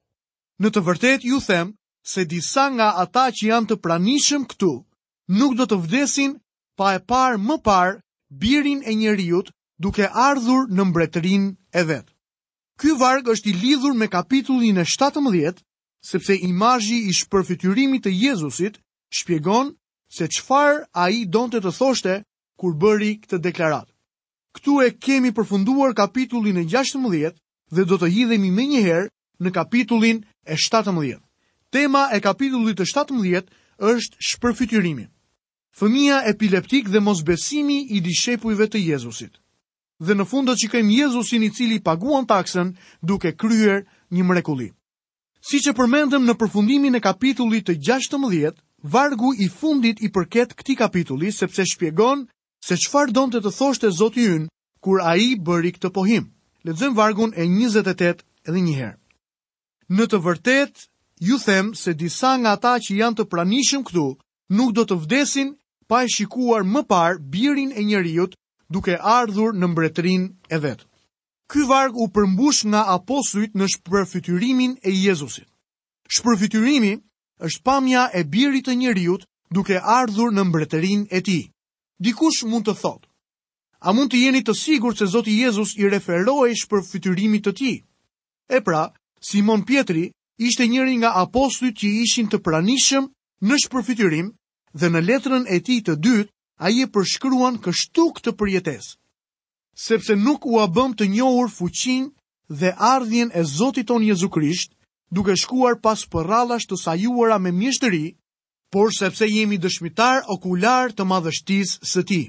Në 0.62 0.70
të 0.72 0.80
vërtetë 0.88 1.28
ju 1.28 1.40
them 1.46 1.70
se 2.12 2.24
disa 2.32 2.66
nga 2.74 2.90
ata 3.02 3.26
që 3.36 3.48
janë 3.48 3.68
të 3.70 3.78
pranishëm 3.84 4.44
këtu 4.50 4.72
nuk 5.38 5.56
do 5.58 5.66
të 5.68 5.78
vdesin 5.84 6.34
pa 6.76 6.92
e 6.94 7.00
parë 7.08 7.38
më 7.46 7.56
parë 7.66 7.98
birin 8.42 8.80
e 8.88 8.92
njeriut 8.96 9.52
duke 9.82 10.08
ardhur 10.26 10.68
në 10.68 10.82
mbretërinë 10.88 11.50
e 11.72 11.82
vet. 11.88 12.06
Ky 12.80 12.96
varg 13.00 13.28
është 13.28 13.48
i 13.50 13.52
lidhur 13.62 13.94
me 13.98 14.08
kapitullin 14.08 14.78
e 14.78 14.84
17, 14.88 15.60
sepse 16.10 16.34
imazhi 16.48 16.98
i 17.08 17.12
shpërfytyrimit 17.20 18.02
të 18.06 18.12
Jezusit 18.24 18.80
shpjegon 19.18 19.72
se 20.16 20.28
çfarë 20.36 20.86
ai 21.04 21.24
donte 21.34 21.60
të 21.60 21.70
thoshte 21.78 22.18
kur 22.62 22.76
bëri 22.78 23.16
këtë 23.18 23.38
deklarat. 23.42 23.88
Këtu 24.54 24.74
e 24.86 24.92
kemi 24.94 25.32
përfunduar 25.34 25.96
kapitullin 25.98 26.60
e 26.62 26.66
16 26.70 27.34
dhe 27.74 27.82
do 27.90 27.96
të 27.98 28.08
hidhemi 28.14 28.52
me 28.54 28.66
njëherë 28.70 29.08
në 29.42 29.50
kapitullin 29.56 30.20
e 30.46 30.54
17. 30.64 31.16
Tema 31.74 32.04
e 32.14 32.20
kapitullit 32.22 32.78
e 32.78 32.86
17 32.86 33.48
është 33.90 34.20
shpërfytyrimi. 34.28 35.08
Fëmia 35.78 36.20
epileptik 36.30 36.86
dhe 36.92 37.02
mosbesimi 37.02 37.78
i 37.96 38.02
dishepujve 38.04 38.68
të 38.74 38.84
Jezusit. 38.86 39.32
Dhe 39.98 40.14
në 40.14 40.26
fundë 40.30 40.54
të 40.54 40.62
qikëm 40.68 40.92
Jezusin 40.98 41.42
i 41.42 41.50
cili 41.56 41.80
paguan 41.82 42.28
taksen 42.30 42.76
duke 43.02 43.32
kryer 43.42 43.82
një 44.14 44.22
mrekuli. 44.28 44.68
Si 45.42 45.58
që 45.64 45.74
përmendëm 45.74 46.28
në 46.28 46.38
përfundimin 46.38 46.94
e 46.94 47.02
kapitullit 47.02 47.66
të 47.70 47.78
16, 47.90 48.54
vargu 48.86 49.34
i 49.42 49.48
fundit 49.50 49.98
i 50.06 50.12
përket 50.14 50.54
këti 50.58 50.78
kapitulli 50.78 51.32
sepse 51.32 51.66
shpjegon 51.74 52.28
se 52.64 52.78
qëfar 52.78 53.10
donë 53.10 53.40
të 53.40 53.40
të 53.42 53.86
e 53.88 53.90
Zotë 53.98 54.20
jynë 54.22 54.48
kur 54.84 55.02
a 55.02 55.16
i 55.18 55.34
bëri 55.36 55.72
këtë 55.74 55.90
pohim. 55.94 56.28
Ledzëm 56.62 56.94
vargun 56.94 57.32
e 57.34 57.42
28 57.44 58.22
edhe 58.48 58.58
njëherë. 58.62 58.98
Në 59.90 60.04
të 60.10 60.18
vërtet, 60.26 60.84
ju 61.18 61.38
them 61.42 61.74
se 61.74 61.94
disa 61.94 62.36
nga 62.38 62.54
ta 62.56 62.78
që 62.78 62.94
janë 63.00 63.16
të 63.18 63.24
pranishëm 63.30 63.82
këtu 63.86 64.04
nuk 64.56 64.70
do 64.74 64.84
të 64.86 64.96
vdesin 65.02 65.56
pa 65.88 66.04
e 66.04 66.08
shikuar 66.08 66.62
më 66.62 66.86
par 66.86 67.18
birin 67.18 67.72
e 67.74 67.82
njeriut 67.84 68.34
duke 68.70 68.94
ardhur 68.96 69.52
në 69.54 69.66
mbretrin 69.68 70.22
e 70.48 70.56
vetë. 70.62 70.86
Ky 71.50 71.66
varg 71.68 71.96
u 71.98 72.06
përmbush 72.14 72.62
nga 72.70 72.86
aposuit 72.94 73.52
në 73.58 73.66
shpërfytyrimin 73.74 74.78
e 74.86 74.90
Jezusit. 74.90 75.48
Shpërfytyrimi 76.14 76.94
është 77.44 77.62
pamja 77.66 78.06
e 78.14 78.22
birit 78.24 78.66
të 78.70 78.78
njeriut 78.78 79.26
duke 79.50 79.76
ardhur 79.82 80.30
në 80.32 80.44
mbretërin 80.48 81.08
e 81.10 81.20
tij 81.20 81.51
dikush 82.02 82.42
mund 82.50 82.66
të 82.66 82.74
thotë. 82.82 83.06
A 83.86 83.92
mund 83.94 84.12
të 84.12 84.20
jeni 84.24 84.40
të 84.46 84.54
sigur 84.58 84.94
se 84.98 85.06
Zoti 85.10 85.36
Jezus 85.42 85.72
i 85.80 85.88
referohesh 85.90 86.66
për 86.70 86.84
fytyrimit 86.88 87.46
të 87.46 87.52
ti? 87.58 87.72
E 88.54 88.60
pra, 88.62 88.88
Simon 89.22 89.62
Pietri 89.68 90.08
ishte 90.38 90.66
njëri 90.66 90.98
nga 91.02 91.14
apostujt 91.22 91.78
që 91.80 91.88
ishin 92.02 92.28
të 92.30 92.42
pranishëm 92.46 93.08
në 93.48 93.58
shpërfytyrim 93.64 94.28
dhe 94.78 94.90
në 94.90 95.02
letrën 95.08 95.46
e 95.54 95.58
ti 95.66 95.78
të 95.82 95.96
dytë, 96.04 96.30
a 96.62 96.70
je 96.70 96.86
përshkruan 96.94 97.56
kështu 97.64 98.04
këtë 98.16 98.32
përjetes. 98.38 98.92
Sepse 99.76 100.14
nuk 100.18 100.46
u 100.46 100.60
abëm 100.62 100.92
të 100.94 101.08
njohur 101.14 101.50
fuqin 101.50 102.12
dhe 102.60 102.70
ardhjen 102.90 103.30
e 103.34 103.42
Zotit 103.56 103.86
ton 103.88 104.02
Jezu 104.06 104.28
Krisht, 104.30 104.74
duke 105.10 105.34
shkuar 105.42 105.80
pas 105.82 106.04
përralash 106.12 106.68
të 106.68 106.78
sajuara 106.84 107.38
me 107.42 107.50
mjeshtëri, 107.52 108.04
por 108.72 108.88
sepse 108.98 109.26
jemi 109.28 109.58
dëshmitar 109.60 110.22
okular 110.34 110.88
të 110.96 111.04
madhështisë 111.08 111.88
së 111.90 112.02
Tij. 112.08 112.22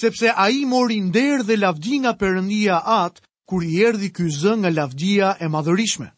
Sepse 0.00 0.32
ai 0.44 0.64
mori 0.66 0.98
nder 1.06 1.44
dhe 1.46 1.56
lavdi 1.56 2.00
nga 2.02 2.12
Perëndia 2.20 2.80
At 3.02 3.22
kur 3.48 3.62
i 3.64 3.78
erdhi 3.86 4.10
ky 4.16 4.26
zë 4.40 4.52
nga 4.58 4.70
lavdia 4.76 5.28
e 5.44 5.46
madhërishme. 5.54 6.08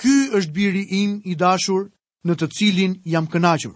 Ky 0.00 0.16
është 0.38 0.54
biri 0.56 0.84
im 1.00 1.10
i 1.30 1.34
dashur, 1.40 1.84
në 2.26 2.32
të 2.38 2.46
cilin 2.56 2.92
jam 3.12 3.26
kënaqur. 3.32 3.74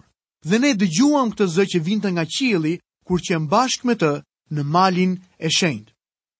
Dhe 0.49 0.57
ne 0.63 0.71
dëgjuam 0.79 1.29
këtë 1.35 1.45
zë 1.55 1.65
që 1.73 1.79
vinte 1.89 2.09
nga 2.15 2.23
qielli 2.35 2.73
kur 3.05 3.19
qëm 3.25 3.43
bashkë 3.51 3.87
me 3.87 3.95
të 3.99 4.11
në 4.55 4.63
malin 4.73 5.13
e 5.45 5.51
shenjt. 5.57 5.91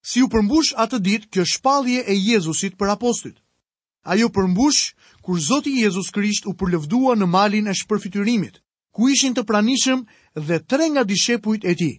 Si 0.10 0.24
u 0.26 0.32
përmbush 0.34 0.72
atë 0.84 0.98
ditë 1.06 1.30
kjo 1.32 1.44
shpallje 1.54 2.02
e 2.12 2.13
Jezusit 2.30 2.80
për 2.80 2.96
apostujt. 2.96 3.38
Ajo 4.12 4.28
përmbush 4.36 4.82
kur 5.24 5.38
Zoti 5.44 5.72
Jezus 5.84 6.08
Krisht 6.16 6.48
u 6.48 6.54
përlëvdua 6.60 7.13
në 7.20 7.28
malin 7.36 7.68
e 7.68 7.74
shpërfiturimit, 7.76 8.62
ku 8.94 9.10
ishin 9.10 9.34
të 9.34 9.44
pranishëm 9.50 10.04
dhe 10.48 10.60
tre 10.70 10.86
nga 10.94 11.04
dishepujt 11.04 11.66
e 11.66 11.74
ti. 11.80 11.92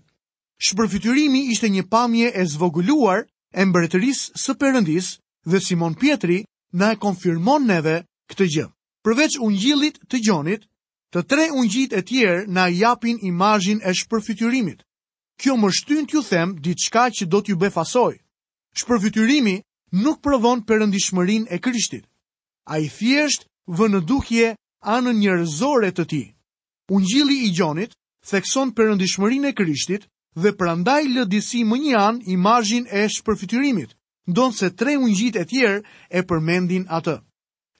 Shpërfytyrimi 0.64 1.50
ishte 1.52 1.68
një 1.68 1.84
pamje 1.90 2.30
e 2.30 2.44
zvogëluar 2.54 3.24
e 3.52 3.64
mbretëris 3.66 4.20
së 4.38 4.52
përëndis 4.60 5.06
dhe 5.50 5.58
Simon 5.60 5.98
Pietri 5.98 6.44
na 6.78 6.92
e 6.94 7.00
konfirmon 7.04 7.66
neve 7.66 7.96
këtë 8.30 8.46
gjë. 8.54 8.66
Përveç 9.04 9.34
ungjillit 9.42 9.98
të 10.08 10.16
gjonit, 10.24 10.62
të 11.12 11.20
tre 11.30 11.48
ungjit 11.58 11.92
e 11.92 12.00
tjerë 12.02 12.46
na 12.54 12.70
japin 12.70 13.18
imajin 13.28 13.80
e 13.84 13.92
shpërfytyrimit. 13.98 14.80
Kjo 15.40 15.58
më 15.58 15.68
shtyn 15.76 16.06
t'ju 16.06 16.22
them 16.30 16.54
diçka 16.62 17.10
që 17.10 17.24
do 17.26 17.42
t'ju 17.42 17.58
befasoj. 17.58 18.14
Shpërfytyrimi 18.78 19.56
nuk 20.02 20.22
provon 20.22 20.62
përëndishmërin 20.62 21.50
e 21.50 21.58
krishtit. 21.58 22.06
A 22.70 22.78
i 22.80 22.86
thjesht 22.86 23.44
vë 23.66 23.86
në 23.90 24.00
dukje 24.08 24.54
anë 24.88 25.12
njerëzore 25.20 25.90
të 25.94 26.04
ti. 26.10 26.22
Ungjilli 26.92 27.36
i 27.46 27.52
gjonit 27.56 27.94
thekson 28.30 28.68
përëndishmërin 28.76 29.46
e 29.48 29.52
krishtit 29.56 30.02
dhe 30.42 30.50
prandaj 30.60 31.02
lëdisi 31.16 31.62
më 31.68 31.76
një 31.84 31.94
anë 32.06 32.28
imajin 32.36 32.84
e 32.92 33.06
shpërfytyrimit, 33.14 33.94
ndonë 34.28 34.56
se 34.58 34.68
tre 34.78 34.92
ungjit 35.04 35.36
e 35.40 35.44
tjerë 35.52 35.78
e 36.10 36.20
përmendin 36.28 36.84
atë. 36.98 37.16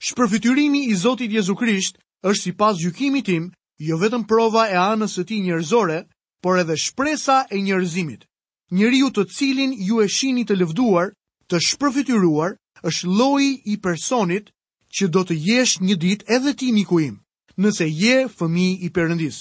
Shpërfytyrimi 0.06 0.80
i 0.88 0.94
Zotit 1.02 1.32
Jezu 1.36 1.54
Krisht 1.60 1.98
është 2.30 2.42
si 2.42 2.52
pas 2.60 2.78
gjukimi 2.80 3.20
tim, 3.28 3.50
jo 3.88 3.98
vetëm 4.00 4.24
prova 4.30 4.64
e 4.72 4.76
anës 4.84 5.18
e 5.20 5.24
ti 5.28 5.40
njërzore, 5.44 5.98
por 6.42 6.58
edhe 6.62 6.76
shpresa 6.84 7.36
e 7.54 7.60
njërzimit. 7.60 8.24
Njëriju 8.76 9.10
të 9.14 9.26
cilin 9.36 9.74
ju 9.88 10.00
e 10.04 10.08
shini 10.16 10.46
të 10.48 10.56
lëvduar, 10.62 11.12
të 11.48 11.60
shpërfytyruar, 11.68 12.56
është 12.88 13.10
loj 13.20 13.44
i 13.72 13.76
personit 13.84 14.48
që 14.96 15.08
do 15.14 15.24
të 15.28 15.34
jesh 15.48 15.74
një 15.84 15.96
dit 16.06 16.24
edhe 16.38 16.56
ti 16.58 16.72
mikuim 16.72 17.20
nëse 17.62 17.86
je 17.88 18.16
fëmi 18.36 18.68
i 18.86 18.90
përëndis. 18.90 19.36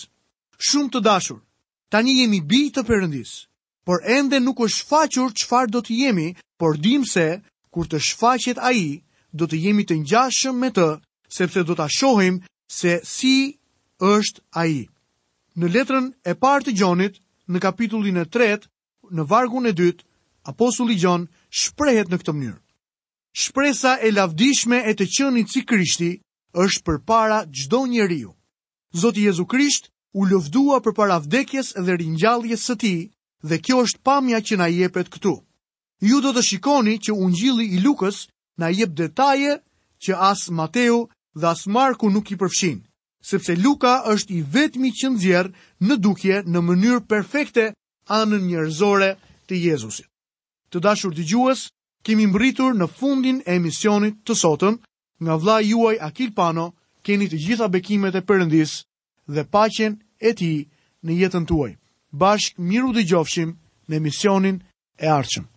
Shumë 0.67 0.91
të 0.93 0.99
dashur, 1.05 1.39
tani 1.91 2.13
jemi 2.19 2.39
bi 2.45 2.69
të 2.73 2.83
përëndis, 2.87 3.31
por 3.85 4.03
ende 4.05 4.39
nuk 4.39 4.61
është 4.65 4.85
faqur 4.89 5.33
qëfar 5.33 5.67
do 5.73 5.81
të 5.83 5.93
jemi, 6.05 6.27
por 6.59 6.77
dim 6.77 7.03
se, 7.05 7.41
kur 7.73 7.89
të 7.89 7.97
shfaqet 8.05 8.61
a 8.61 8.71
i, 8.73 9.01
do 9.33 9.47
të 9.49 9.57
jemi 9.65 9.83
të 9.85 9.97
njashëm 10.03 10.55
me 10.61 10.69
të, 10.71 10.87
sepse 11.35 11.63
do 11.65 11.75
të 11.75 11.87
ashohim 11.89 12.37
se 12.69 12.99
si 13.03 13.57
është 13.99 14.39
a 14.51 14.63
i. 14.69 14.81
Në 15.57 15.67
letrën 15.73 16.09
e 16.29 16.33
partë 16.37 16.69
të 16.71 16.77
gjonit, 16.79 17.17
në 17.49 17.59
kapitullin 17.59 18.21
e 18.21 18.25
tret, 18.25 18.67
në 19.09 19.25
vargun 19.29 19.67
e 19.69 19.73
dyt, 19.73 20.03
Apostulli 20.43 20.97
Gjon 20.99 21.27
shprehet 21.55 22.09
në 22.11 22.17
këtë 22.19 22.33
mënyrë. 22.35 22.59
Shpresa 23.33 23.93
e 24.03 24.09
lavdishme 24.11 24.81
e 24.89 24.91
të 24.93 25.05
qënit 25.15 25.47
si 25.53 25.61
Krishti 25.63 26.09
është 26.61 26.83
për 26.85 26.97
para 27.05 27.43
gjdo 27.49 27.85
njeriu. 27.87 28.33
Zoti 28.93 29.21
Jezu 29.25 29.45
Krisht 29.49 29.89
u 30.13 30.25
lëvdua 30.29 30.77
për 30.85 30.93
para 30.95 31.17
vdekjes 31.19 31.73
dhe 31.85 31.95
rinjalljes 31.97 32.61
së 32.69 32.75
ti, 32.81 32.93
dhe 33.41 33.57
kjo 33.61 33.79
është 33.83 34.01
pamja 34.05 34.37
që 34.41 34.57
na 34.57 34.67
jepet 34.69 35.09
këtu. 35.09 35.33
Ju 36.01 36.21
do 36.21 36.29
të 36.33 36.41
shikoni 36.45 36.97
që 37.01 37.13
ungjili 37.25 37.65
i 37.75 37.81
Lukës 37.83 38.27
na 38.57 38.69
jep 38.69 38.89
detaje 38.93 39.55
që 40.03 40.13
as 40.19 40.45
Mateu 40.51 41.07
dhe 41.39 41.47
as 41.47 41.65
Marku 41.65 42.09
nuk 42.13 42.31
i 42.31 42.37
përfshin, 42.37 42.83
sepse 43.25 43.55
Luka 43.63 44.03
është 44.13 44.33
i 44.37 44.41
vetmi 44.53 44.91
që 44.93 45.09
nxjerr 45.15 45.49
në 45.87 45.95
dukje 46.03 46.43
në 46.53 46.59
mënyrë 46.61 47.05
perfekte 47.09 47.71
anën 48.13 48.45
njerëzore 48.49 49.15
të 49.49 49.53
Jezusit. 49.63 50.05
Të 50.69 50.79
dashur 50.85 51.13
dëgjues, 51.17 51.65
kemi 52.05 52.27
mbritur 52.29 52.75
në 52.77 52.87
fundin 52.99 53.41
e 53.45 53.55
emisionit 53.57 54.21
të 54.25 54.35
sotëm 54.43 54.77
nga 55.23 55.35
vla 55.35 55.59
juaj 55.63 55.97
Akil 56.07 56.33
Pano, 56.37 56.71
keni 57.07 57.27
të 57.31 57.39
gjitha 57.45 57.67
bekimet 57.71 58.15
e 58.19 58.23
përëndis 58.27 58.73
dhe 59.33 59.43
pachen 59.55 59.99
e 60.27 60.31
ti 60.39 60.51
në 61.03 61.11
jetën 61.23 61.47
tuaj. 61.49 61.71
Bashk 62.21 62.59
miru 62.59 62.93
dhe 62.95 63.03
gjofshim 63.09 63.55
në 63.87 63.99
emisionin 64.01 64.61
e 65.03 65.07
arqëm. 65.19 65.49